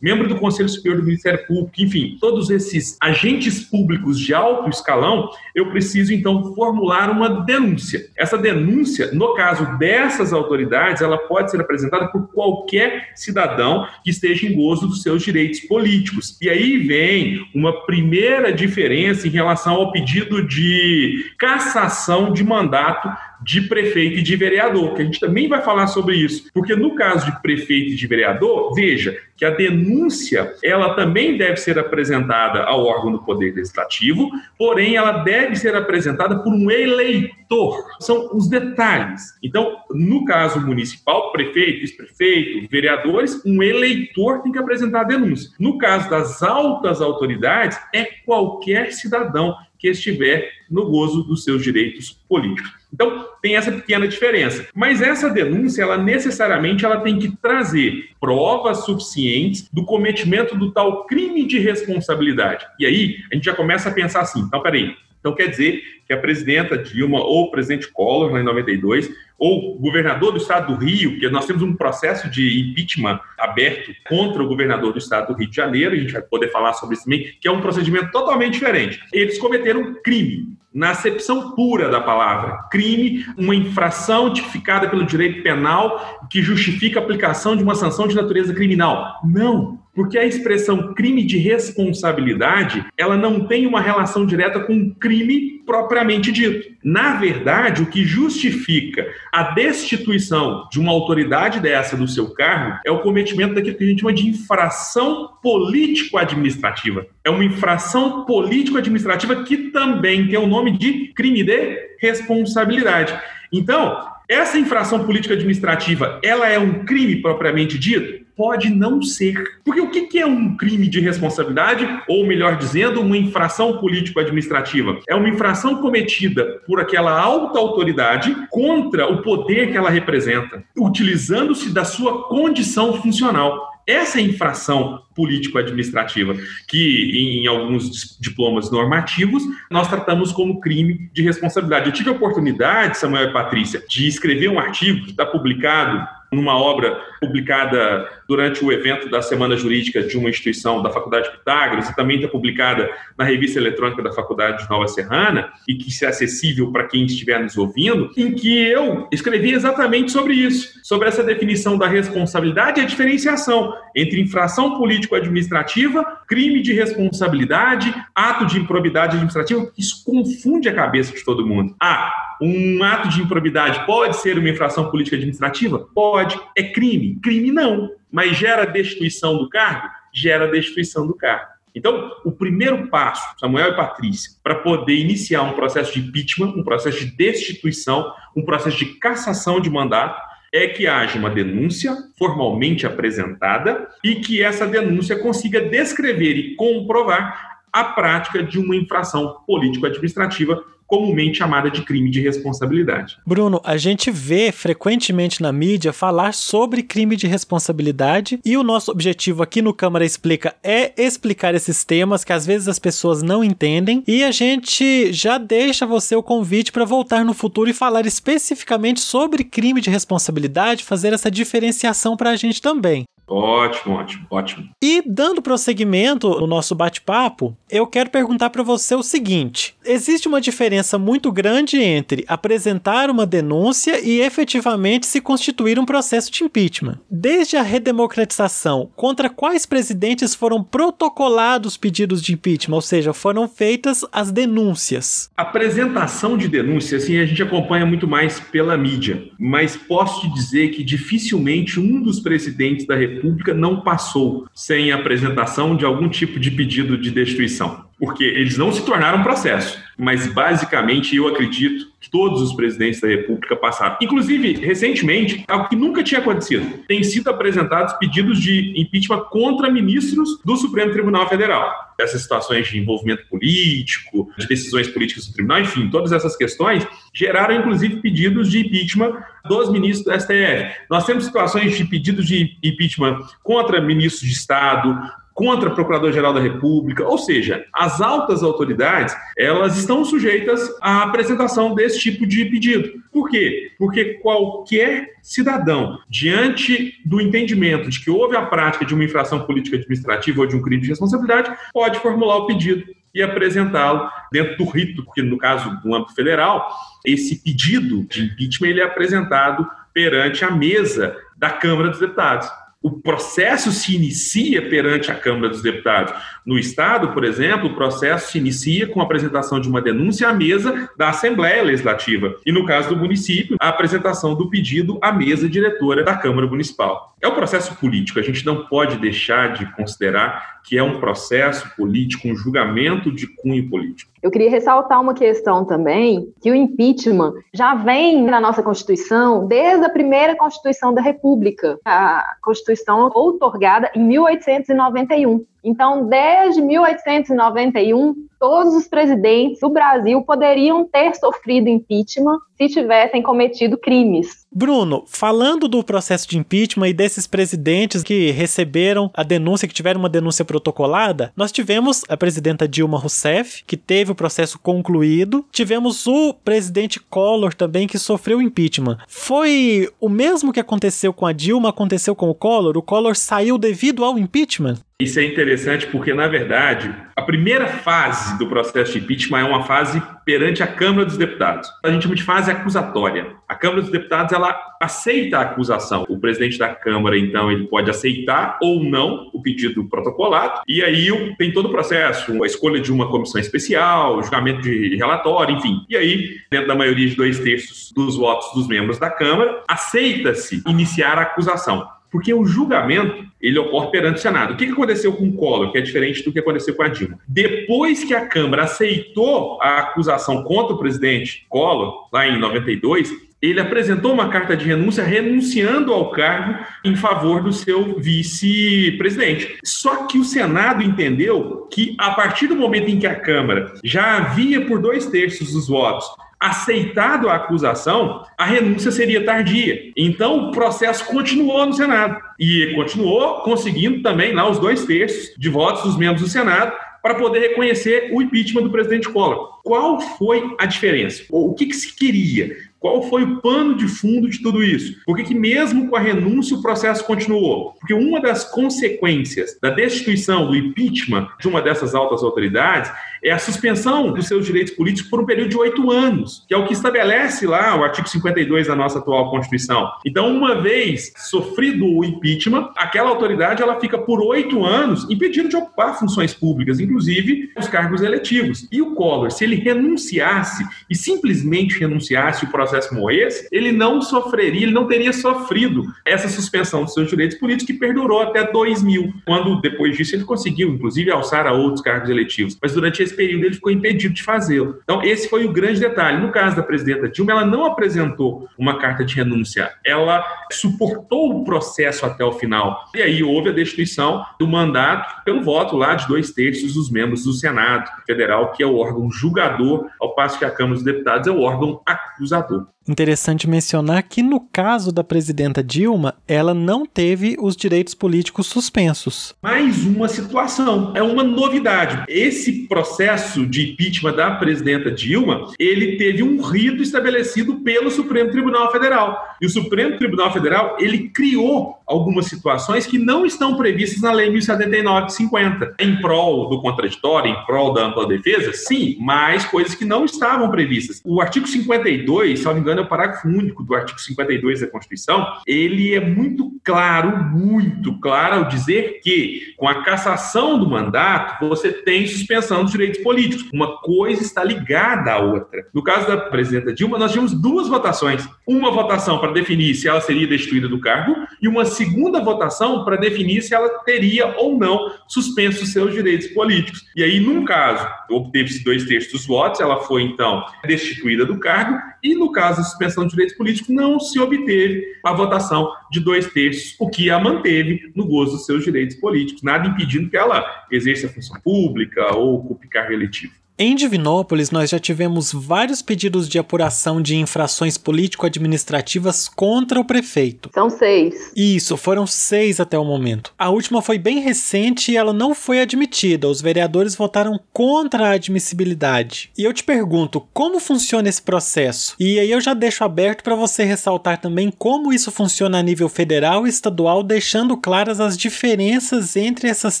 membro 0.00 0.26
do 0.28 0.36
Conselho 0.36 0.68
Superior 0.68 1.00
do 1.00 1.06
Ministério 1.06 1.46
Público, 1.46 1.72
enfim, 1.78 2.16
todos 2.20 2.50
esses 2.50 2.96
agentes 3.00 3.60
públicos 3.60 4.18
de 4.18 4.32
alto 4.32 4.70
escalão, 4.70 5.28
eu 5.54 5.70
preciso 5.70 6.12
então 6.12 6.54
formular 6.54 7.10
uma 7.10 7.44
denúncia. 7.44 8.08
Essa 8.16 8.38
denúncia, 8.38 9.12
no 9.12 9.34
caso 9.34 9.78
dessas 9.78 10.32
autoridades, 10.32 11.02
ela 11.02 11.18
pode 11.18 11.50
ser 11.50 11.60
apresentada 11.60 12.08
por 12.08 12.28
qualquer 12.28 13.12
cidadão 13.14 13.86
que 14.04 14.10
esteja 14.10 14.46
em 14.46 14.54
gozo 14.54 14.86
dos 14.86 15.02
seus 15.02 15.22
direitos 15.22 15.60
políticos. 15.60 16.38
E 16.40 16.48
aí 16.48 16.78
vem 16.78 17.46
uma 17.54 17.84
primeira 17.84 18.52
diferença 18.52 19.26
em 19.26 19.30
relação 19.30 19.74
ao 19.74 19.92
pedido 19.92 20.46
de 20.46 21.32
cassação 21.38 22.32
de 22.32 22.44
mandato 22.44 23.08
de 23.42 23.62
prefeito 23.62 24.18
e 24.18 24.22
de 24.22 24.36
vereador, 24.36 24.94
que 24.94 25.02
a 25.02 25.04
gente 25.04 25.20
também 25.20 25.48
vai 25.48 25.62
falar 25.62 25.86
sobre 25.86 26.16
isso. 26.16 26.50
Porque 26.52 26.74
no 26.74 26.94
caso 26.94 27.26
de 27.26 27.42
prefeito 27.42 27.92
e 27.92 27.96
de 27.96 28.06
vereador, 28.06 28.74
veja 28.74 29.16
que 29.38 29.44
a 29.44 29.50
denúncia, 29.50 30.52
ela 30.64 30.94
também 30.94 31.38
deve 31.38 31.56
ser 31.58 31.78
apresentada 31.78 32.64
ao 32.64 32.84
órgão 32.84 33.12
do 33.12 33.22
Poder 33.22 33.54
Legislativo, 33.54 34.28
porém 34.58 34.96
ela 34.96 35.12
deve 35.12 35.54
ser 35.54 35.76
apresentada 35.76 36.40
por 36.40 36.52
um 36.52 36.68
eleitor. 36.68 37.84
São 38.00 38.36
os 38.36 38.48
detalhes. 38.48 39.38
Então, 39.40 39.76
no 39.92 40.24
caso 40.24 40.60
municipal, 40.60 41.30
prefeito, 41.30 41.82
vice-prefeito, 41.82 42.68
vereadores, 42.68 43.40
um 43.46 43.62
eleitor 43.62 44.42
tem 44.42 44.50
que 44.50 44.58
apresentar 44.58 45.02
a 45.02 45.04
denúncia. 45.04 45.50
No 45.58 45.78
caso 45.78 46.10
das 46.10 46.42
altas 46.42 47.00
autoridades, 47.00 47.78
é 47.94 48.06
qualquer 48.26 48.92
cidadão 48.92 49.54
que 49.78 49.88
estiver 49.88 50.50
no 50.68 50.90
gozo 50.90 51.22
dos 51.22 51.44
seus 51.44 51.62
direitos 51.62 52.10
políticos. 52.28 52.72
Então, 52.92 53.26
tem 53.40 53.56
essa 53.56 53.70
pequena 53.70 54.08
diferença. 54.08 54.66
Mas 54.74 55.00
essa 55.00 55.30
denúncia, 55.30 55.82
ela 55.82 55.96
necessariamente 55.96 56.84
ela 56.84 57.00
tem 57.00 57.18
que 57.18 57.34
trazer 57.36 58.10
provas 58.20 58.84
suficientes 58.84 59.27
do 59.72 59.84
cometimento 59.84 60.56
do 60.56 60.72
tal 60.72 61.06
crime 61.06 61.46
de 61.46 61.58
responsabilidade. 61.58 62.66
E 62.78 62.86
aí, 62.86 63.16
a 63.30 63.34
gente 63.34 63.44
já 63.44 63.54
começa 63.54 63.88
a 63.88 63.92
pensar 63.92 64.20
assim, 64.20 64.40
então, 64.40 64.62
peraí, 64.62 64.94
então 65.20 65.34
quer 65.34 65.48
dizer 65.48 65.82
que 66.06 66.12
a 66.12 66.16
presidenta 66.16 66.78
Dilma 66.78 67.20
ou 67.20 67.44
o 67.44 67.50
presidente 67.50 67.90
Collor, 67.92 68.32
lá 68.32 68.40
em 68.40 68.44
92, 68.44 69.10
ou 69.38 69.76
o 69.76 69.78
governador 69.78 70.32
do 70.32 70.38
estado 70.38 70.74
do 70.74 70.84
Rio, 70.84 71.12
porque 71.12 71.28
nós 71.28 71.46
temos 71.46 71.62
um 71.62 71.74
processo 71.74 72.30
de 72.30 72.60
impeachment 72.60 73.20
aberto 73.38 73.92
contra 74.08 74.42
o 74.42 74.48
governador 74.48 74.92
do 74.92 74.98
estado 74.98 75.32
do 75.32 75.38
Rio 75.38 75.50
de 75.50 75.56
Janeiro, 75.56 75.94
a 75.94 75.98
gente 75.98 76.12
vai 76.12 76.22
poder 76.22 76.48
falar 76.48 76.72
sobre 76.74 76.94
isso 76.94 77.04
também, 77.04 77.32
que 77.40 77.46
é 77.46 77.50
um 77.50 77.60
procedimento 77.60 78.10
totalmente 78.10 78.54
diferente. 78.54 79.00
Eles 79.12 79.38
cometeram 79.38 79.94
crime 80.02 80.57
na 80.78 80.90
acepção 80.90 81.56
pura 81.56 81.88
da 81.88 82.00
palavra. 82.00 82.62
Crime, 82.70 83.26
uma 83.36 83.52
infração 83.52 84.32
tipificada 84.32 84.88
pelo 84.88 85.04
direito 85.04 85.42
penal 85.42 86.22
que 86.30 86.40
justifica 86.40 87.00
a 87.00 87.02
aplicação 87.02 87.56
de 87.56 87.64
uma 87.64 87.74
sanção 87.74 88.06
de 88.06 88.14
natureza 88.14 88.54
criminal. 88.54 89.18
Não, 89.24 89.80
porque 89.98 90.16
a 90.16 90.24
expressão 90.24 90.94
crime 90.94 91.24
de 91.24 91.38
responsabilidade, 91.38 92.86
ela 92.96 93.16
não 93.16 93.48
tem 93.48 93.66
uma 93.66 93.80
relação 93.80 94.24
direta 94.24 94.60
com 94.60 94.94
crime 94.94 95.60
propriamente 95.66 96.30
dito. 96.30 96.72
Na 96.84 97.16
verdade, 97.16 97.82
o 97.82 97.86
que 97.86 98.04
justifica 98.04 99.08
a 99.32 99.42
destituição 99.54 100.68
de 100.70 100.78
uma 100.78 100.92
autoridade 100.92 101.58
dessa 101.58 101.96
do 101.96 102.06
seu 102.06 102.30
cargo 102.30 102.78
é 102.86 102.92
o 102.92 103.00
cometimento 103.00 103.56
daquilo 103.56 103.76
que 103.76 103.82
a 103.82 103.86
gente 103.88 104.00
chama 104.02 104.12
de 104.12 104.28
infração 104.28 105.30
político-administrativa. 105.42 107.04
É 107.24 107.30
uma 107.30 107.44
infração 107.44 108.24
político-administrativa 108.24 109.42
que 109.42 109.56
também 109.72 110.28
tem 110.28 110.38
o 110.38 110.46
nome 110.46 110.78
de 110.78 111.08
crime 111.08 111.42
de 111.42 111.76
responsabilidade. 112.00 113.18
Então, 113.52 113.98
essa 114.28 114.56
infração 114.56 115.04
política 115.04 115.34
administrativa, 115.34 116.20
ela 116.22 116.48
é 116.48 116.56
um 116.56 116.84
crime 116.84 117.16
propriamente 117.16 117.76
dito? 117.76 118.27
Pode 118.38 118.70
não 118.70 119.02
ser. 119.02 119.34
Porque 119.64 119.80
o 119.80 119.90
que 119.90 120.16
é 120.16 120.24
um 120.24 120.56
crime 120.56 120.86
de 120.86 121.00
responsabilidade, 121.00 121.84
ou 122.08 122.24
melhor 122.24 122.56
dizendo, 122.56 123.00
uma 123.00 123.16
infração 123.16 123.78
político-administrativa? 123.78 125.00
É 125.08 125.14
uma 125.16 125.28
infração 125.28 125.80
cometida 125.80 126.62
por 126.64 126.78
aquela 126.78 127.20
alta 127.20 127.58
autoridade 127.58 128.32
contra 128.48 129.12
o 129.12 129.22
poder 129.22 129.72
que 129.72 129.76
ela 129.76 129.90
representa, 129.90 130.62
utilizando-se 130.78 131.70
da 131.74 131.84
sua 131.84 132.28
condição 132.28 132.94
funcional 133.02 133.68
essa 133.88 134.20
infração 134.20 135.02
político-administrativa, 135.16 136.36
que 136.68 137.42
em 137.42 137.46
alguns 137.46 138.18
diplomas 138.20 138.70
normativos 138.70 139.42
nós 139.70 139.88
tratamos 139.88 140.30
como 140.30 140.60
crime 140.60 141.10
de 141.12 141.22
responsabilidade. 141.22 141.86
Eu 141.86 141.92
tive 141.92 142.10
a 142.10 142.12
oportunidade, 142.12 142.98
Samuel 142.98 143.30
e 143.30 143.32
Patrícia, 143.32 143.82
de 143.88 144.06
escrever 144.06 144.48
um 144.48 144.58
artigo 144.58 145.06
que 145.06 145.10
está 145.12 145.24
publicado 145.24 146.06
numa 146.30 146.58
obra 146.58 147.00
publicada 147.20 148.08
durante 148.28 148.64
o 148.64 148.70
evento 148.70 149.08
da 149.08 149.22
Semana 149.22 149.56
Jurídica 149.56 150.02
de 150.02 150.16
uma 150.18 150.28
instituição 150.28 150.82
da 150.82 150.90
Faculdade 150.90 151.30
Pitágoras, 151.30 151.88
e 151.88 151.96
também 151.96 152.16
está 152.16 152.28
publicada 152.28 152.90
na 153.16 153.24
revista 153.24 153.58
eletrônica 153.58 154.02
da 154.02 154.12
Faculdade 154.12 154.62
de 154.62 154.70
Nova 154.70 154.86
Serrana, 154.86 155.52
e 155.66 155.74
que 155.74 156.04
é 156.04 156.08
acessível 156.08 156.70
para 156.70 156.86
quem 156.86 157.04
estiver 157.04 157.40
nos 157.40 157.56
ouvindo, 157.56 158.10
em 158.16 158.34
que 158.34 158.58
eu 158.58 159.08
escrevi 159.10 159.52
exatamente 159.52 160.12
sobre 160.12 160.34
isso, 160.34 160.78
sobre 160.82 161.08
essa 161.08 161.24
definição 161.24 161.78
da 161.78 161.88
responsabilidade 161.88 162.80
e 162.80 162.84
a 162.84 162.86
diferenciação 162.86 163.74
entre 163.96 164.20
infração 164.20 164.76
político-administrativa, 164.78 166.04
crime 166.26 166.60
de 166.60 166.72
responsabilidade, 166.72 167.92
ato 168.14 168.46
de 168.46 168.58
improbidade 168.58 169.16
administrativa. 169.16 169.70
Isso 169.76 170.04
confunde 170.04 170.68
a 170.68 170.74
cabeça 170.74 171.14
de 171.14 171.24
todo 171.24 171.46
mundo. 171.46 171.74
Ah, 171.80 172.27
um 172.40 172.82
ato 172.82 173.08
de 173.08 173.20
improbidade 173.20 173.84
pode 173.86 174.16
ser 174.16 174.38
uma 174.38 174.48
infração 174.48 174.90
política 174.90 175.16
administrativa? 175.16 175.88
Pode. 175.94 176.38
É 176.56 176.62
crime? 176.62 177.18
Crime 177.22 177.50
não. 177.50 177.90
Mas 178.10 178.36
gera 178.36 178.64
destituição 178.64 179.38
do 179.38 179.48
cargo? 179.48 179.88
Gera 180.12 180.46
destituição 180.48 181.06
do 181.06 181.14
cargo. 181.14 181.58
Então, 181.74 182.10
o 182.24 182.32
primeiro 182.32 182.88
passo, 182.88 183.22
Samuel 183.38 183.72
e 183.72 183.76
Patrícia, 183.76 184.32
para 184.42 184.56
poder 184.56 184.96
iniciar 184.96 185.42
um 185.42 185.52
processo 185.52 185.92
de 185.92 186.00
impeachment, 186.00 186.54
um 186.56 186.64
processo 186.64 186.98
de 186.98 187.06
destituição, 187.16 188.12
um 188.34 188.42
processo 188.42 188.76
de 188.78 188.86
cassação 188.98 189.60
de 189.60 189.70
mandato, 189.70 190.20
é 190.52 190.66
que 190.66 190.86
haja 190.86 191.18
uma 191.18 191.30
denúncia 191.30 191.94
formalmente 192.18 192.86
apresentada 192.86 193.86
e 194.02 194.16
que 194.16 194.42
essa 194.42 194.66
denúncia 194.66 195.18
consiga 195.18 195.60
descrever 195.60 196.36
e 196.36 196.56
comprovar 196.56 197.60
a 197.72 197.84
prática 197.84 198.42
de 198.42 198.58
uma 198.58 198.74
infração 198.74 199.36
político-administrativa 199.46 200.62
comumente 200.88 201.36
chamada 201.36 201.70
de 201.70 201.82
crime 201.82 202.10
de 202.10 202.20
responsabilidade. 202.20 203.18
Bruno, 203.24 203.60
a 203.62 203.76
gente 203.76 204.10
vê 204.10 204.50
frequentemente 204.50 205.42
na 205.42 205.52
mídia 205.52 205.92
falar 205.92 206.32
sobre 206.32 206.82
crime 206.82 207.14
de 207.14 207.26
responsabilidade 207.26 208.40
e 208.42 208.56
o 208.56 208.62
nosso 208.62 208.90
objetivo 208.90 209.42
aqui 209.42 209.60
no 209.60 209.74
Câmara 209.74 210.04
Explica 210.04 210.56
é 210.64 210.92
explicar 210.96 211.54
esses 211.54 211.84
temas 211.84 212.24
que 212.24 212.32
às 212.32 212.46
vezes 212.46 212.68
as 212.68 212.78
pessoas 212.78 213.22
não 213.22 213.44
entendem 213.44 214.02
e 214.08 214.24
a 214.24 214.30
gente 214.30 215.12
já 215.12 215.36
deixa 215.36 215.84
você 215.86 216.16
o 216.16 216.22
convite 216.22 216.72
para 216.72 216.86
voltar 216.86 217.22
no 217.22 217.34
futuro 217.34 217.68
e 217.68 217.74
falar 217.74 218.06
especificamente 218.06 219.00
sobre 219.00 219.44
crime 219.44 219.82
de 219.82 219.90
responsabilidade, 219.90 220.84
fazer 220.84 221.12
essa 221.12 221.30
diferenciação 221.30 222.16
para 222.16 222.30
a 222.30 222.36
gente 222.36 222.62
também. 222.62 223.04
Ótimo, 223.28 223.94
ótimo, 223.94 224.26
ótimo. 224.30 224.68
E 224.82 225.02
dando 225.06 225.42
prosseguimento 225.42 226.40
no 226.40 226.46
nosso 226.46 226.74
bate-papo, 226.74 227.56
eu 227.70 227.86
quero 227.86 228.08
perguntar 228.08 228.48
para 228.50 228.62
você 228.62 228.94
o 228.94 229.02
seguinte: 229.02 229.74
existe 229.84 230.26
uma 230.26 230.40
diferença 230.40 230.98
muito 230.98 231.30
grande 231.30 231.76
entre 231.76 232.24
apresentar 232.26 233.10
uma 233.10 233.26
denúncia 233.26 234.00
e 234.00 234.20
efetivamente 234.20 235.06
se 235.06 235.20
constituir 235.20 235.78
um 235.78 235.84
processo 235.84 236.32
de 236.32 236.42
impeachment. 236.42 236.98
Desde 237.10 237.56
a 237.56 237.62
redemocratização, 237.62 238.90
contra 238.96 239.28
quais 239.28 239.66
presidentes 239.66 240.34
foram 240.34 240.62
protocolados 240.62 241.76
pedidos 241.76 242.22
de 242.22 242.32
impeachment, 242.32 242.76
ou 242.76 242.82
seja, 242.82 243.12
foram 243.12 243.46
feitas 243.46 244.04
as 244.10 244.32
denúncias? 244.32 245.30
A 245.36 245.42
apresentação 245.42 246.38
de 246.38 246.48
denúncia, 246.48 246.96
assim, 246.96 247.18
a 247.18 247.26
gente 247.26 247.42
acompanha 247.42 247.84
muito 247.84 248.08
mais 248.08 248.40
pela 248.40 248.76
mídia, 248.76 249.22
mas 249.38 249.76
posso 249.76 250.22
te 250.22 250.32
dizer 250.32 250.68
que 250.70 250.82
dificilmente 250.82 251.78
um 251.78 252.02
dos 252.02 252.20
presidentes 252.20 252.86
da 252.86 252.94
República 252.94 253.17
República 253.18 253.52
não 253.52 253.80
passou 253.80 254.46
sem 254.54 254.92
apresentação 254.92 255.76
de 255.76 255.84
algum 255.84 256.08
tipo 256.08 256.38
de 256.38 256.50
pedido 256.50 256.96
de 256.96 257.10
destituição, 257.10 257.87
porque 257.98 258.24
eles 258.24 258.56
não 258.56 258.72
se 258.72 258.84
tornaram 258.84 259.22
processo, 259.22 259.78
mas 259.96 260.26
basicamente 260.32 261.16
eu 261.16 261.26
acredito 261.26 261.88
que 262.00 262.08
todos 262.08 262.40
os 262.40 262.54
presidentes 262.54 263.00
da 263.00 263.08
República 263.08 263.56
passaram. 263.56 263.96
Inclusive, 264.00 264.52
recentemente, 264.52 265.44
algo 265.48 265.68
que 265.68 265.74
nunca 265.74 266.02
tinha 266.02 266.20
acontecido, 266.20 266.78
tem 266.86 267.02
sido 267.02 267.28
apresentados 267.28 267.92
pedidos 267.94 268.40
de 268.40 268.80
impeachment 268.80 269.24
contra 269.30 269.70
ministros 269.70 270.40
do 270.44 270.56
Supremo 270.56 270.92
Tribunal 270.92 271.28
Federal. 271.28 271.88
dessas 271.98 272.22
situações 272.22 272.68
de 272.68 272.78
envolvimento 272.78 273.26
político, 273.28 274.30
de 274.38 274.46
decisões 274.46 274.86
políticas 274.86 275.26
do 275.26 275.32
tribunal, 275.32 275.60
enfim, 275.60 275.90
todas 275.90 276.12
essas 276.12 276.36
questões 276.36 276.86
geraram 277.12 277.56
inclusive 277.56 277.96
pedidos 277.96 278.48
de 278.48 278.60
impeachment 278.60 279.20
dos 279.48 279.72
ministros 279.72 280.04
do 280.04 280.20
STF. 280.20 280.86
Nós 280.88 281.04
temos 281.04 281.24
situações 281.24 281.76
de 281.76 281.84
pedidos 281.84 282.28
de 282.28 282.56
impeachment 282.62 283.18
contra 283.42 283.80
ministros 283.80 284.22
de 284.22 284.36
Estado, 284.36 284.96
contra 285.38 285.68
o 285.68 285.74
Procurador-Geral 285.74 286.34
da 286.34 286.40
República, 286.40 287.06
ou 287.06 287.16
seja, 287.16 287.64
as 287.72 288.00
altas 288.00 288.42
autoridades, 288.42 289.14
elas 289.38 289.78
estão 289.78 290.04
sujeitas 290.04 290.68
à 290.82 291.04
apresentação 291.04 291.76
desse 291.76 292.00
tipo 292.00 292.26
de 292.26 292.44
pedido. 292.46 292.90
Por 293.12 293.30
quê? 293.30 293.70
Porque 293.78 294.14
qualquer 294.14 295.10
cidadão, 295.22 295.96
diante 296.10 296.94
do 297.06 297.20
entendimento 297.20 297.88
de 297.88 298.00
que 298.00 298.10
houve 298.10 298.36
a 298.36 298.46
prática 298.46 298.84
de 298.84 298.92
uma 298.92 299.04
infração 299.04 299.46
política 299.46 299.76
administrativa 299.76 300.40
ou 300.40 300.46
de 300.48 300.56
um 300.56 300.60
crime 300.60 300.82
de 300.82 300.88
responsabilidade, 300.88 301.56
pode 301.72 302.00
formular 302.00 302.38
o 302.38 302.46
pedido 302.46 302.82
e 303.14 303.22
apresentá-lo 303.22 304.10
dentro 304.32 304.56
do 304.56 304.64
rito, 304.64 305.04
porque 305.04 305.22
no 305.22 305.38
caso 305.38 305.70
do 305.84 305.94
âmbito 305.94 306.16
federal, 306.16 306.68
esse 307.06 307.40
pedido 307.44 308.02
de 308.08 308.24
impeachment 308.24 308.70
ele 308.70 308.80
é 308.80 308.84
apresentado 308.84 309.64
perante 309.94 310.44
a 310.44 310.50
mesa 310.50 311.16
da 311.36 311.50
Câmara 311.50 311.90
dos 311.90 312.00
Deputados 312.00 312.50
o 312.88 313.00
processo 313.02 313.70
se 313.70 313.94
inicia 313.94 314.66
perante 314.66 315.10
a 315.10 315.14
Câmara 315.14 315.50
dos 315.50 315.60
Deputados. 315.60 316.14
No 316.44 316.58
Estado, 316.58 317.08
por 317.08 317.22
exemplo, 317.22 317.68
o 317.68 317.74
processo 317.74 318.32
se 318.32 318.38
inicia 318.38 318.86
com 318.86 319.00
a 319.00 319.04
apresentação 319.04 319.60
de 319.60 319.68
uma 319.68 319.82
denúncia 319.82 320.26
à 320.26 320.32
mesa 320.32 320.88
da 320.96 321.10
Assembleia 321.10 321.62
Legislativa. 321.62 322.34
E 322.46 322.50
no 322.50 322.64
caso 322.64 322.88
do 322.88 322.96
município, 322.96 323.58
a 323.60 323.68
apresentação 323.68 324.34
do 324.34 324.48
pedido 324.48 324.98
à 325.02 325.12
mesa 325.12 325.46
diretora 325.46 326.02
da 326.02 326.16
Câmara 326.16 326.46
Municipal. 326.46 327.14
É 327.20 327.28
um 327.28 327.34
processo 327.34 327.76
político, 327.76 328.18
a 328.18 328.22
gente 328.22 328.46
não 328.46 328.64
pode 328.64 328.96
deixar 328.96 329.52
de 329.52 329.66
considerar 329.72 330.60
que 330.64 330.78
é 330.78 330.82
um 330.82 330.98
processo 330.98 331.68
político, 331.76 332.28
um 332.28 332.36
julgamento 332.36 333.12
de 333.12 333.26
cunho 333.26 333.68
político. 333.68 334.10
Eu 334.22 334.30
queria 334.30 334.50
ressaltar 334.50 335.00
uma 335.00 335.14
questão 335.14 335.64
também, 335.64 336.32
que 336.40 336.50
o 336.50 336.54
impeachment 336.54 337.34
já 337.54 337.74
vem 337.74 338.24
na 338.24 338.40
nossa 338.40 338.62
Constituição 338.62 339.46
desde 339.46 339.84
a 339.84 339.90
primeira 339.90 340.36
Constituição 340.36 340.92
da 340.92 341.00
República, 341.00 341.78
a 341.84 342.36
Constituição 342.42 343.10
outorgada 343.14 343.90
em 343.94 344.04
1891. 344.04 345.44
Então, 345.68 346.08
desde 346.08 346.62
1891, 346.62 348.14
todos 348.40 348.74
os 348.74 348.88
presidentes 348.88 349.60
do 349.60 349.68
Brasil 349.68 350.22
poderiam 350.22 350.88
ter 350.88 351.14
sofrido 351.14 351.68
impeachment 351.68 352.38
se 352.56 352.68
tivessem 352.68 353.22
cometido 353.22 353.76
crimes. 353.76 354.46
Bruno, 354.50 355.04
falando 355.06 355.68
do 355.68 355.84
processo 355.84 356.26
de 356.26 356.38
impeachment 356.38 356.88
e 356.88 356.94
desses 356.94 357.26
presidentes 357.26 358.02
que 358.02 358.30
receberam 358.30 359.10
a 359.12 359.22
denúncia, 359.22 359.68
que 359.68 359.74
tiveram 359.74 360.00
uma 360.00 360.08
denúncia 360.08 360.44
protocolada, 360.44 361.32
nós 361.36 361.52
tivemos 361.52 362.02
a 362.08 362.16
presidenta 362.16 362.66
Dilma 362.66 362.98
Rousseff, 362.98 363.62
que 363.64 363.76
teve 363.76 364.12
o 364.12 364.14
processo 364.14 364.58
concluído, 364.58 365.44
tivemos 365.52 366.06
o 366.06 366.32
presidente 366.32 366.98
Collor 366.98 367.54
também, 367.54 367.86
que 367.86 367.98
sofreu 367.98 368.40
impeachment. 368.40 368.98
Foi 369.06 369.90
o 370.00 370.08
mesmo 370.08 370.52
que 370.52 370.60
aconteceu 370.60 371.12
com 371.12 371.26
a 371.26 371.32
Dilma, 371.32 371.68
aconteceu 371.68 372.16
com 372.16 372.30
o 372.30 372.34
Collor? 372.34 372.78
O 372.78 372.82
Collor 372.82 373.14
saiu 373.14 373.58
devido 373.58 374.02
ao 374.02 374.18
impeachment? 374.18 374.78
Isso 375.00 375.20
é 375.20 375.24
interessante 375.24 375.86
porque, 375.86 376.12
na 376.12 376.26
verdade, 376.26 376.92
a 377.14 377.22
primeira 377.22 377.68
fase 377.68 378.36
do 378.36 378.48
processo 378.48 378.94
de 378.94 378.98
impeachment 378.98 379.38
é 379.38 379.44
uma 379.44 379.62
fase 379.62 380.02
perante 380.24 380.60
a 380.60 380.66
Câmara 380.66 381.04
dos 381.04 381.16
Deputados. 381.16 381.70
A 381.84 381.90
gente 381.92 382.02
chama 382.02 382.16
de 382.16 382.24
fase 382.24 382.50
acusatória. 382.50 383.28
A 383.48 383.54
Câmara 383.54 383.82
dos 383.82 383.92
Deputados 383.92 384.32
ela 384.32 384.60
aceita 384.82 385.38
a 385.38 385.42
acusação. 385.42 386.04
O 386.08 386.18
presidente 386.18 386.58
da 386.58 386.74
Câmara, 386.74 387.16
então, 387.16 387.48
ele 387.48 387.68
pode 387.68 387.88
aceitar 387.88 388.58
ou 388.60 388.82
não 388.82 389.30
o 389.32 389.40
pedido 389.40 389.88
protocolado. 389.88 390.62
E 390.66 390.82
aí 390.82 391.08
tem 391.36 391.52
todo 391.52 391.66
o 391.66 391.70
processo, 391.70 392.42
a 392.42 392.46
escolha 392.48 392.80
de 392.80 392.90
uma 392.90 393.08
comissão 393.08 393.40
especial, 393.40 394.20
julgamento 394.20 394.62
de 394.62 394.96
relatório, 394.96 395.54
enfim. 395.54 395.86
E 395.88 395.96
aí, 395.96 396.38
dentro 396.50 396.66
da 396.66 396.74
maioria 396.74 397.08
de 397.08 397.14
dois 397.14 397.38
terços 397.38 397.92
dos 397.92 398.16
votos 398.16 398.52
dos 398.52 398.66
membros 398.66 398.98
da 398.98 399.10
Câmara, 399.10 399.62
aceita-se 399.68 400.60
iniciar 400.66 401.18
a 401.18 401.22
acusação. 401.22 401.86
Porque 402.10 402.32
o 402.32 402.44
julgamento, 402.44 403.26
ele 403.40 403.58
ocorre 403.58 403.90
perante 403.90 404.18
o 404.18 404.22
Senado. 404.22 404.54
O 404.54 404.56
que 404.56 404.64
aconteceu 404.64 405.12
com 405.12 405.28
o 405.28 405.32
Collor, 405.32 405.70
que 405.70 405.78
é 405.78 405.80
diferente 405.80 406.24
do 406.24 406.32
que 406.32 406.38
aconteceu 406.38 406.74
com 406.74 406.82
a 406.82 406.88
Dilma? 406.88 407.18
Depois 407.26 408.04
que 408.04 408.14
a 408.14 408.26
Câmara 408.26 408.64
aceitou 408.64 409.60
a 409.60 409.78
acusação 409.78 410.42
contra 410.42 410.74
o 410.74 410.78
presidente 410.78 411.46
Collor, 411.48 412.08
lá 412.12 412.26
em 412.26 412.38
92, 412.38 413.28
ele 413.40 413.60
apresentou 413.60 414.12
uma 414.12 414.28
carta 414.28 414.56
de 414.56 414.64
renúncia 414.64 415.04
renunciando 415.04 415.92
ao 415.92 416.10
cargo 416.10 416.58
em 416.84 416.96
favor 416.96 417.40
do 417.40 417.52
seu 417.52 417.98
vice-presidente. 417.98 419.58
Só 419.64 420.06
que 420.06 420.18
o 420.18 420.24
Senado 420.24 420.82
entendeu 420.82 421.68
que, 421.70 421.94
a 421.98 422.10
partir 422.10 422.48
do 422.48 422.56
momento 422.56 422.88
em 422.88 422.98
que 422.98 423.06
a 423.06 423.14
Câmara 423.14 423.74
já 423.84 424.16
havia, 424.16 424.66
por 424.66 424.80
dois 424.80 425.06
terços 425.06 425.52
dos 425.52 425.68
votos, 425.68 426.06
aceitado 426.40 427.28
a 427.28 427.34
acusação, 427.34 428.24
a 428.36 428.44
renúncia 428.44 428.90
seria 428.90 429.24
tardia. 429.24 429.92
Então, 429.96 430.48
o 430.48 430.52
processo 430.52 431.04
continuou 431.06 431.66
no 431.66 431.72
Senado. 431.72 432.20
E 432.38 432.72
continuou 432.74 433.42
conseguindo 433.42 434.02
também 434.02 434.32
lá 434.32 434.48
os 434.48 434.58
dois 434.58 434.84
terços 434.84 435.34
de 435.36 435.48
votos 435.48 435.82
dos 435.82 435.96
membros 435.96 436.22
do 436.22 436.28
Senado 436.28 436.72
para 437.02 437.14
poder 437.14 437.40
reconhecer 437.40 438.10
o 438.12 438.20
impeachment 438.20 438.62
do 438.62 438.70
presidente 438.70 439.08
Collor. 439.08 439.60
Qual 439.62 440.00
foi 440.00 440.42
a 440.58 440.66
diferença? 440.66 441.24
O 441.30 441.54
que, 441.54 441.66
que 441.66 441.76
se 441.76 441.94
queria? 441.94 442.56
Qual 442.80 443.02
foi 443.02 443.24
o 443.24 443.40
pano 443.40 443.74
de 443.74 443.88
fundo 443.88 444.28
de 444.28 444.40
tudo 444.40 444.62
isso? 444.62 444.94
Por 445.04 445.16
que, 445.16 445.24
que 445.24 445.34
mesmo 445.34 445.88
com 445.88 445.96
a 445.96 446.00
renúncia 446.00 446.56
o 446.56 446.62
processo 446.62 447.04
continuou? 447.04 447.72
Porque 447.72 447.92
uma 447.92 448.20
das 448.20 448.44
consequências 448.44 449.58
da 449.60 449.70
destituição, 449.70 450.46
do 450.46 450.54
impeachment 450.54 451.28
de 451.40 451.48
uma 451.48 451.60
dessas 451.60 451.92
altas 451.92 452.22
autoridades 452.22 452.92
é 453.22 453.32
a 453.32 453.38
suspensão 453.38 454.12
dos 454.12 454.28
seus 454.28 454.46
direitos 454.46 454.74
políticos 454.74 455.10
por 455.10 455.20
um 455.20 455.26
período 455.26 455.50
de 455.50 455.56
oito 455.56 455.90
anos, 455.90 456.44
que 456.46 456.54
é 456.54 456.56
o 456.56 456.66
que 456.66 456.72
estabelece 456.72 457.48
lá 457.48 457.76
o 457.76 457.82
artigo 457.82 458.08
52 458.08 458.68
da 458.68 458.76
nossa 458.76 459.00
atual 459.00 459.28
Constituição. 459.28 459.90
Então, 460.06 460.32
uma 460.32 460.60
vez 460.60 461.12
sofrido 461.16 461.84
o 461.84 462.04
impeachment, 462.04 462.70
aquela 462.76 463.10
autoridade 463.10 463.60
ela 463.60 463.80
fica 463.80 463.98
por 463.98 464.20
oito 464.20 464.64
anos 464.64 465.04
impedida 465.10 465.48
de 465.48 465.56
ocupar 465.56 465.98
funções 465.98 466.32
públicas, 466.32 466.78
inclusive 466.78 467.50
os 467.58 467.66
cargos 467.66 468.02
eletivos. 468.02 468.68
E 468.70 468.80
o 468.80 468.94
Collor, 468.94 469.32
se 469.32 469.42
ele 469.42 469.56
renunciasse 469.56 470.64
e 470.88 470.94
simplesmente 470.94 471.80
renunciasse 471.80 472.44
o 472.44 472.48
processo 472.48 472.67
como 472.88 473.10
esse, 473.10 473.48
ele 473.50 473.72
não 473.72 474.00
sofreria, 474.00 474.62
ele 474.62 474.72
não 474.72 474.86
teria 474.86 475.12
sofrido 475.12 475.84
essa 476.04 476.28
suspensão 476.28 476.84
dos 476.84 476.94
seus 476.94 477.08
direitos 477.08 477.38
políticos 477.38 477.66
que 477.66 477.78
perdurou 477.78 478.20
até 478.20 478.50
2000, 478.50 479.12
quando 479.26 479.60
depois 479.60 479.96
disso 479.96 480.14
ele 480.14 480.24
conseguiu, 480.24 480.70
inclusive, 480.70 481.10
alçar 481.10 481.46
a 481.46 481.52
outros 481.52 481.82
cargos 481.82 482.08
eletivos. 482.08 482.56
Mas 482.60 482.72
durante 482.72 483.02
esse 483.02 483.14
período 483.14 483.44
ele 483.44 483.54
ficou 483.54 483.72
impedido 483.72 484.14
de 484.14 484.22
fazê-lo. 484.22 484.78
Então, 484.82 485.02
esse 485.02 485.28
foi 485.28 485.44
o 485.44 485.52
grande 485.52 485.80
detalhe. 485.80 486.20
No 486.20 486.30
caso 486.30 486.56
da 486.56 486.62
presidenta 486.62 487.08
Dilma, 487.08 487.32
ela 487.32 487.46
não 487.46 487.64
apresentou 487.64 488.48
uma 488.56 488.78
carta 488.78 489.04
de 489.04 489.14
renúncia, 489.14 489.70
ela 489.84 490.24
suportou 490.50 491.36
o 491.36 491.44
processo 491.44 492.06
até 492.06 492.24
o 492.24 492.32
final. 492.32 492.84
E 492.94 493.02
aí 493.02 493.22
houve 493.22 493.50
a 493.50 493.52
destituição 493.52 494.24
do 494.38 494.46
mandato 494.46 495.24
pelo 495.24 495.42
voto 495.42 495.76
lá 495.76 495.94
de 495.94 496.06
dois 496.06 496.30
terços 496.30 496.74
dos 496.74 496.90
membros 496.90 497.24
do 497.24 497.32
Senado 497.32 497.90
Federal, 498.06 498.52
que 498.52 498.62
é 498.62 498.66
o 498.66 498.76
órgão 498.76 499.10
julgador, 499.10 499.86
ao 500.00 500.14
passo 500.14 500.38
que 500.38 500.44
a 500.44 500.50
Câmara 500.50 500.74
dos 500.74 500.84
Deputados 500.84 501.26
é 501.26 501.30
o 501.30 501.40
órgão 501.40 501.80
acusador. 501.86 502.57
to 502.58 502.77
Interessante 502.88 503.48
mencionar 503.48 504.02
que 504.04 504.22
no 504.22 504.40
caso 504.40 504.90
da 504.90 505.04
presidenta 505.04 505.62
Dilma, 505.62 506.14
ela 506.26 506.54
não 506.54 506.86
teve 506.86 507.36
os 507.38 507.54
direitos 507.54 507.94
políticos 507.94 508.46
suspensos. 508.46 509.34
Mais 509.42 509.84
uma 509.84 510.08
situação, 510.08 510.92
é 510.96 511.02
uma 511.02 511.22
novidade. 511.22 512.04
Esse 512.08 512.66
processo 512.66 513.44
de 513.44 513.72
impeachment 513.72 514.14
da 514.14 514.30
presidenta 514.36 514.90
Dilma, 514.90 515.52
ele 515.58 515.96
teve 515.96 516.22
um 516.22 516.40
rito 516.40 516.82
estabelecido 516.82 517.56
pelo 517.56 517.90
Supremo 517.90 518.30
Tribunal 518.30 518.72
Federal. 518.72 519.18
E 519.40 519.46
o 519.46 519.50
Supremo 519.50 519.98
Tribunal 519.98 520.32
Federal, 520.32 520.76
ele 520.80 521.10
criou 521.10 521.76
algumas 521.86 522.26
situações 522.26 522.86
que 522.86 522.98
não 522.98 523.26
estão 523.26 523.56
previstas 523.56 524.00
na 524.00 524.12
Lei 524.12 524.30
1079-50. 524.32 525.74
Em 525.78 526.00
prol 526.00 526.48
do 526.48 526.62
contraditório, 526.62 527.32
em 527.32 527.46
prol 527.46 527.72
da 527.72 527.86
ampla 527.86 528.06
defesa, 528.06 528.52
sim, 528.52 528.96
mas 529.00 529.44
coisas 529.44 529.74
que 529.74 529.84
não 529.84 530.04
estavam 530.04 530.50
previstas. 530.50 531.00
O 531.04 531.20
artigo 531.20 531.46
52, 531.46 532.38
se 532.38 532.44
não 532.44 532.54
me 532.54 532.60
engano, 532.60 532.77
é 532.78 532.82
o 532.82 532.88
parágrafo 532.88 533.28
único 533.28 533.62
do 533.62 533.74
artigo 533.74 534.00
52 534.00 534.60
da 534.60 534.66
Constituição, 534.66 535.26
ele 535.46 535.94
é 535.94 536.00
muito 536.00 536.52
claro, 536.64 537.24
muito 537.24 537.98
claro 538.00 538.36
ao 538.36 538.44
dizer 538.48 539.00
que, 539.02 539.54
com 539.56 539.68
a 539.68 539.82
cassação 539.82 540.58
do 540.58 540.68
mandato, 540.68 541.48
você 541.48 541.72
tem 541.72 542.06
suspensão 542.06 542.62
dos 542.62 542.72
direitos 542.72 543.00
políticos. 543.02 543.48
Uma 543.52 543.78
coisa 543.78 544.22
está 544.22 544.44
ligada 544.44 545.12
à 545.12 545.18
outra. 545.18 545.66
No 545.72 545.82
caso 545.82 546.06
da 546.06 546.16
presidenta 546.16 546.72
Dilma, 546.72 546.98
nós 546.98 547.12
tivemos 547.12 547.32
duas 547.32 547.68
votações. 547.68 548.28
Uma 548.46 548.70
votação 548.70 549.18
para 549.18 549.32
definir 549.32 549.74
se 549.74 549.88
ela 549.88 550.00
seria 550.00 550.26
destituída 550.26 550.68
do 550.68 550.80
cargo 550.80 551.14
e 551.40 551.48
uma 551.48 551.64
segunda 551.64 552.20
votação 552.20 552.84
para 552.84 552.96
definir 552.96 553.42
se 553.42 553.54
ela 553.54 553.68
teria 553.84 554.34
ou 554.36 554.58
não 554.58 554.90
suspenso 555.06 555.64
seus 555.66 555.94
direitos 555.94 556.28
políticos. 556.28 556.84
E 556.94 557.02
aí, 557.02 557.20
num 557.20 557.44
caso, 557.44 557.88
obteve-se 558.10 558.64
dois 558.64 558.84
terços 558.84 559.12
dos 559.12 559.26
votos, 559.26 559.60
ela 559.60 559.80
foi 559.80 560.02
então 560.02 560.44
destituída 560.66 561.24
do 561.24 561.38
cargo, 561.38 561.78
E 562.02 562.14
no 562.14 562.30
caso 562.32 562.58
da 562.58 562.64
suspensão 562.64 563.04
de 563.04 563.10
direitos 563.10 563.36
políticos, 563.36 563.74
não 563.74 563.98
se 563.98 564.18
obteve 564.18 564.84
a 565.04 565.12
votação 565.12 565.70
de 565.90 566.00
dois 566.00 566.26
terços, 566.32 566.76
o 566.78 566.88
que 566.88 567.10
a 567.10 567.18
manteve 567.18 567.92
no 567.94 568.06
gozo 568.06 568.32
dos 568.32 568.46
seus 568.46 568.64
direitos 568.64 568.96
políticos, 568.96 569.42
nada 569.42 569.66
impedindo 569.66 570.10
que 570.10 570.16
ela 570.16 570.44
exerça 570.70 571.06
a 571.06 571.10
função 571.10 571.40
pública 571.40 572.14
ou 572.14 572.36
ocupe 572.36 572.68
cargo 572.68 572.92
eletivo. 572.92 573.32
Em 573.60 573.74
Divinópolis, 573.74 574.52
nós 574.52 574.70
já 574.70 574.78
tivemos 574.78 575.32
vários 575.32 575.82
pedidos 575.82 576.28
de 576.28 576.38
apuração 576.38 577.02
de 577.02 577.16
infrações 577.16 577.76
político-administrativas 577.76 579.28
contra 579.28 579.80
o 579.80 579.84
prefeito. 579.84 580.48
São 580.54 580.70
seis. 580.70 581.32
Isso, 581.34 581.76
foram 581.76 582.06
seis 582.06 582.60
até 582.60 582.78
o 582.78 582.84
momento. 582.84 583.34
A 583.36 583.50
última 583.50 583.82
foi 583.82 583.98
bem 583.98 584.20
recente 584.20 584.92
e 584.92 584.96
ela 584.96 585.12
não 585.12 585.34
foi 585.34 585.60
admitida. 585.60 586.28
Os 586.28 586.40
vereadores 586.40 586.94
votaram 586.94 587.40
contra 587.52 588.06
a 588.06 588.12
admissibilidade. 588.12 589.28
E 589.36 589.42
eu 589.42 589.52
te 589.52 589.64
pergunto, 589.64 590.24
como 590.32 590.60
funciona 590.60 591.08
esse 591.08 591.20
processo? 591.20 591.96
E 591.98 592.20
aí 592.20 592.30
eu 592.30 592.40
já 592.40 592.54
deixo 592.54 592.84
aberto 592.84 593.24
para 593.24 593.34
você 593.34 593.64
ressaltar 593.64 594.20
também 594.20 594.52
como 594.56 594.92
isso 594.92 595.10
funciona 595.10 595.58
a 595.58 595.62
nível 595.62 595.88
federal 595.88 596.46
e 596.46 596.48
estadual, 596.48 597.02
deixando 597.02 597.56
claras 597.56 597.98
as 597.98 598.16
diferenças 598.16 599.16
entre 599.16 599.48
essas 599.48 599.80